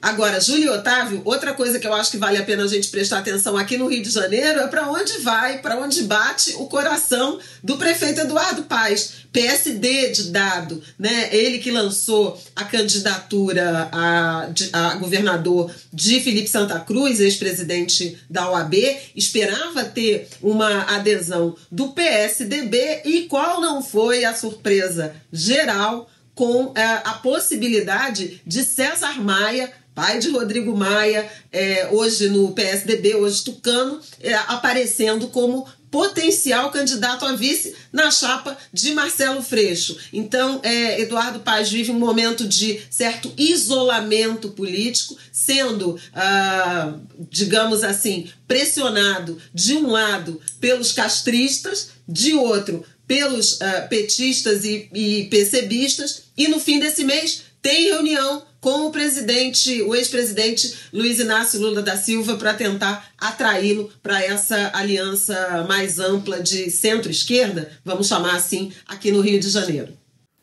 Agora, 0.03 0.41
Júlio 0.41 0.73
Otávio, 0.73 1.21
outra 1.23 1.53
coisa 1.53 1.79
que 1.79 1.87
eu 1.87 1.93
acho 1.93 2.11
que 2.11 2.17
vale 2.17 2.37
a 2.37 2.43
pena 2.43 2.65
a 2.65 2.67
gente 2.67 2.89
prestar 2.89 3.19
atenção 3.19 3.55
aqui 3.55 3.77
no 3.77 3.87
Rio 3.87 4.03
de 4.03 4.09
Janeiro 4.09 4.59
é 4.59 4.67
para 4.67 4.91
onde 4.91 5.19
vai, 5.19 5.59
para 5.59 5.77
onde 5.77 6.03
bate 6.03 6.55
o 6.57 6.65
coração 6.65 7.39
do 7.63 7.77
prefeito 7.77 8.19
Eduardo 8.19 8.63
Paes, 8.63 9.13
PSD 9.31 10.11
de 10.11 10.23
dado, 10.23 10.83
né? 10.99 11.29
Ele 11.31 11.57
que 11.57 11.71
lançou 11.71 12.37
a 12.53 12.65
candidatura 12.65 13.87
a, 13.93 14.49
a 14.73 14.95
governador 14.95 15.73
de 15.93 16.19
Felipe 16.19 16.49
Santa 16.49 16.81
Cruz, 16.81 17.21
ex-presidente 17.21 18.17
da 18.29 18.51
OAB, 18.51 18.73
esperava 19.15 19.85
ter 19.85 20.27
uma 20.41 20.81
adesão 20.97 21.55
do 21.71 21.93
PSDB 21.93 23.03
e 23.05 23.21
qual 23.29 23.61
não 23.61 23.81
foi 23.81 24.25
a 24.25 24.35
surpresa 24.35 25.15
geral 25.31 26.09
com 26.35 26.73
é, 26.75 26.83
a 26.83 27.13
possibilidade 27.21 28.41
de 28.45 28.63
César 28.63 29.21
Maia 29.21 29.71
pai 29.95 30.19
de 30.19 30.29
Rodrigo 30.29 30.75
Maia, 30.75 31.29
é, 31.51 31.89
hoje 31.91 32.29
no 32.29 32.51
PSDB, 32.51 33.15
hoje 33.15 33.43
tucano, 33.43 33.99
é, 34.21 34.33
aparecendo 34.33 35.27
como 35.27 35.67
potencial 35.91 36.71
candidato 36.71 37.23
a 37.23 37.33
vice 37.33 37.75
na 37.91 38.09
chapa 38.09 38.57
de 38.73 38.93
Marcelo 38.93 39.43
Freixo. 39.43 39.95
Então, 40.11 40.59
é, 40.63 40.99
Eduardo 41.01 41.41
Paz 41.41 41.69
vive 41.69 41.91
um 41.91 41.99
momento 41.99 42.47
de 42.47 42.81
certo 42.89 43.31
isolamento 43.37 44.49
político, 44.49 45.15
sendo, 45.31 45.99
ah, 46.15 46.95
digamos 47.29 47.83
assim, 47.83 48.27
pressionado 48.47 49.37
de 49.53 49.75
um 49.75 49.91
lado 49.91 50.41
pelos 50.59 50.91
castristas, 50.91 51.89
de 52.07 52.33
outro 52.33 52.83
pelos 53.07 53.53
uh, 53.53 53.87
petistas 53.89 54.63
e, 54.63 54.89
e 54.93 55.25
PCBistas, 55.25 56.23
e 56.37 56.47
no 56.47 56.59
fim 56.59 56.79
desse 56.79 57.03
mês 57.03 57.43
tem 57.63 57.87
reunião 57.87 58.43
com 58.59 58.87
o 58.87 58.91
presidente, 58.91 59.81
o 59.83 59.95
ex-presidente 59.95 60.75
Luiz 60.91 61.17
Inácio 61.17 61.59
Lula 61.59 61.81
da 61.81 61.97
Silva, 61.97 62.35
para 62.35 62.53
tentar 62.53 63.07
atraí-lo 63.17 63.89
para 64.03 64.21
essa 64.21 64.71
aliança 64.73 65.65
mais 65.67 65.97
ampla 65.97 66.41
de 66.41 66.69
centro-esquerda, 66.69 67.71
vamos 67.83 68.07
chamar 68.07 68.35
assim, 68.35 68.71
aqui 68.85 69.11
no 69.11 69.21
Rio 69.21 69.39
de 69.39 69.49
Janeiro. 69.49 69.93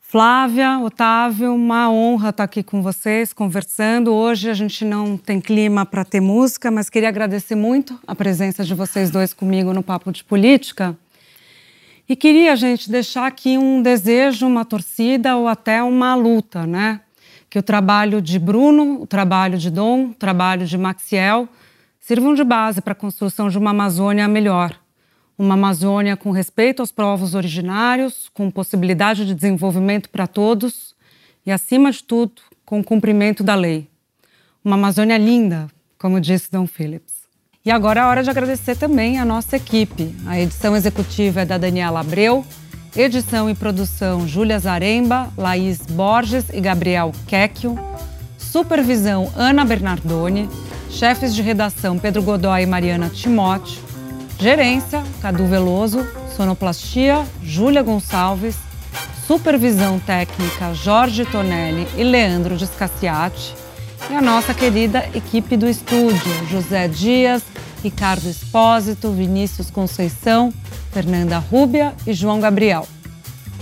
Flávia, 0.00 0.80
Otávio, 0.80 1.54
uma 1.54 1.88
honra 1.88 2.30
estar 2.30 2.42
aqui 2.42 2.64
com 2.64 2.82
vocês, 2.82 3.32
conversando. 3.32 4.12
Hoje 4.12 4.50
a 4.50 4.54
gente 4.54 4.84
não 4.84 5.16
tem 5.16 5.40
clima 5.40 5.86
para 5.86 6.04
ter 6.04 6.20
música, 6.20 6.68
mas 6.68 6.90
queria 6.90 7.08
agradecer 7.08 7.54
muito 7.54 7.96
a 8.06 8.14
presença 8.14 8.64
de 8.64 8.74
vocês 8.74 9.08
dois 9.08 9.32
comigo 9.32 9.72
no 9.72 9.84
Papo 9.84 10.10
de 10.10 10.24
Política. 10.24 10.98
E 12.08 12.16
queria, 12.16 12.56
gente, 12.56 12.90
deixar 12.90 13.24
aqui 13.24 13.56
um 13.56 13.80
desejo, 13.80 14.48
uma 14.48 14.64
torcida 14.64 15.36
ou 15.36 15.46
até 15.46 15.80
uma 15.80 16.16
luta, 16.16 16.66
né? 16.66 17.02
Que 17.50 17.58
o 17.58 17.62
trabalho 17.62 18.22
de 18.22 18.38
Bruno, 18.38 19.02
o 19.02 19.06
trabalho 19.06 19.58
de 19.58 19.70
Dom, 19.70 20.10
o 20.10 20.14
trabalho 20.14 20.64
de 20.64 20.78
Maxiel 20.78 21.48
sirvam 21.98 22.32
de 22.32 22.44
base 22.44 22.80
para 22.80 22.92
a 22.92 22.96
construção 22.96 23.50
de 23.50 23.58
uma 23.58 23.70
Amazônia 23.70 24.28
melhor. 24.28 24.74
Uma 25.36 25.54
Amazônia 25.54 26.16
com 26.16 26.30
respeito 26.30 26.80
aos 26.80 26.92
povos 26.92 27.34
originários, 27.34 28.30
com 28.32 28.50
possibilidade 28.50 29.26
de 29.26 29.34
desenvolvimento 29.34 30.08
para 30.10 30.28
todos 30.28 30.94
e, 31.44 31.50
acima 31.50 31.90
de 31.90 32.04
tudo, 32.04 32.40
com 32.64 32.78
o 32.78 32.84
cumprimento 32.84 33.42
da 33.42 33.56
lei. 33.56 33.88
Uma 34.64 34.76
Amazônia 34.76 35.18
linda, 35.18 35.68
como 35.98 36.20
disse 36.20 36.52
Dom 36.52 36.66
Phillips. 36.66 37.14
E 37.64 37.70
agora 37.70 38.00
é 38.00 38.04
hora 38.04 38.22
de 38.22 38.30
agradecer 38.30 38.76
também 38.76 39.18
a 39.18 39.24
nossa 39.24 39.56
equipe. 39.56 40.14
A 40.24 40.38
edição 40.38 40.76
executiva 40.76 41.40
é 41.40 41.44
da 41.44 41.58
Daniela 41.58 42.00
Abreu, 42.00 42.44
edição 42.96 43.48
e 43.48 43.54
produção 43.54 44.26
Júlia 44.26 44.58
Zaremba, 44.58 45.28
Laís 45.36 45.78
Borges 45.78 46.46
e 46.52 46.60
Gabriel 46.60 47.12
Quecchio, 47.26 47.78
supervisão 48.38 49.30
Ana 49.36 49.64
Bernardoni, 49.64 50.48
chefes 50.90 51.34
de 51.34 51.42
redação 51.42 51.98
Pedro 51.98 52.22
Godoy 52.22 52.62
e 52.62 52.66
Mariana 52.66 53.08
Timóteo, 53.08 53.80
gerência 54.38 55.04
Cadu 55.22 55.46
Veloso, 55.46 56.04
sonoplastia 56.36 57.24
Júlia 57.42 57.82
Gonçalves, 57.82 58.56
supervisão 59.26 60.00
técnica 60.00 60.74
Jorge 60.74 61.24
Tonelli 61.24 61.86
e 61.96 62.02
Leandro 62.02 62.56
Descaciati, 62.56 63.54
e 64.10 64.14
a 64.14 64.20
nossa 64.20 64.52
querida 64.52 65.08
equipe 65.14 65.56
do 65.56 65.68
estúdio, 65.68 66.46
José 66.50 66.88
Dias, 66.88 67.42
Ricardo 67.82 68.28
Espósito, 68.28 69.12
Vinícius 69.12 69.70
Conceição, 69.70 70.52
Fernanda 70.90 71.38
Rúbia 71.38 71.94
e 72.06 72.12
João 72.12 72.40
Gabriel. 72.40 72.86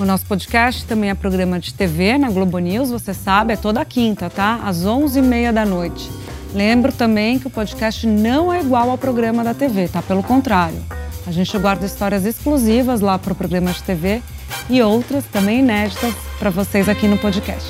O 0.00 0.04
nosso 0.04 0.24
podcast 0.26 0.84
também 0.84 1.10
é 1.10 1.14
programa 1.14 1.58
de 1.58 1.74
TV 1.74 2.16
na 2.16 2.30
Globo 2.30 2.58
News, 2.58 2.90
você 2.90 3.12
sabe, 3.12 3.52
é 3.52 3.56
toda 3.56 3.84
quinta, 3.84 4.30
tá? 4.30 4.60
Às 4.64 4.84
11h30 4.84 5.52
da 5.52 5.66
noite. 5.66 6.08
Lembro 6.54 6.92
também 6.92 7.38
que 7.38 7.46
o 7.46 7.50
podcast 7.50 8.06
não 8.06 8.52
é 8.52 8.60
igual 8.60 8.90
ao 8.90 8.96
programa 8.96 9.42
da 9.42 9.52
TV, 9.52 9.88
tá? 9.88 10.00
Pelo 10.00 10.22
contrário. 10.22 10.78
A 11.26 11.32
gente 11.32 11.58
guarda 11.58 11.84
histórias 11.84 12.24
exclusivas 12.24 13.00
lá 13.00 13.18
para 13.18 13.32
o 13.32 13.36
programa 13.36 13.72
de 13.72 13.82
TV 13.82 14.22
e 14.70 14.80
outras 14.80 15.24
também 15.24 15.58
inéditas 15.58 16.14
para 16.38 16.48
vocês 16.48 16.88
aqui 16.88 17.06
no 17.06 17.18
podcast. 17.18 17.68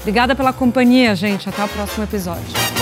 Obrigada 0.00 0.34
pela 0.34 0.52
companhia, 0.52 1.14
gente. 1.14 1.48
Até 1.48 1.64
o 1.64 1.68
próximo 1.68 2.04
episódio. 2.04 2.79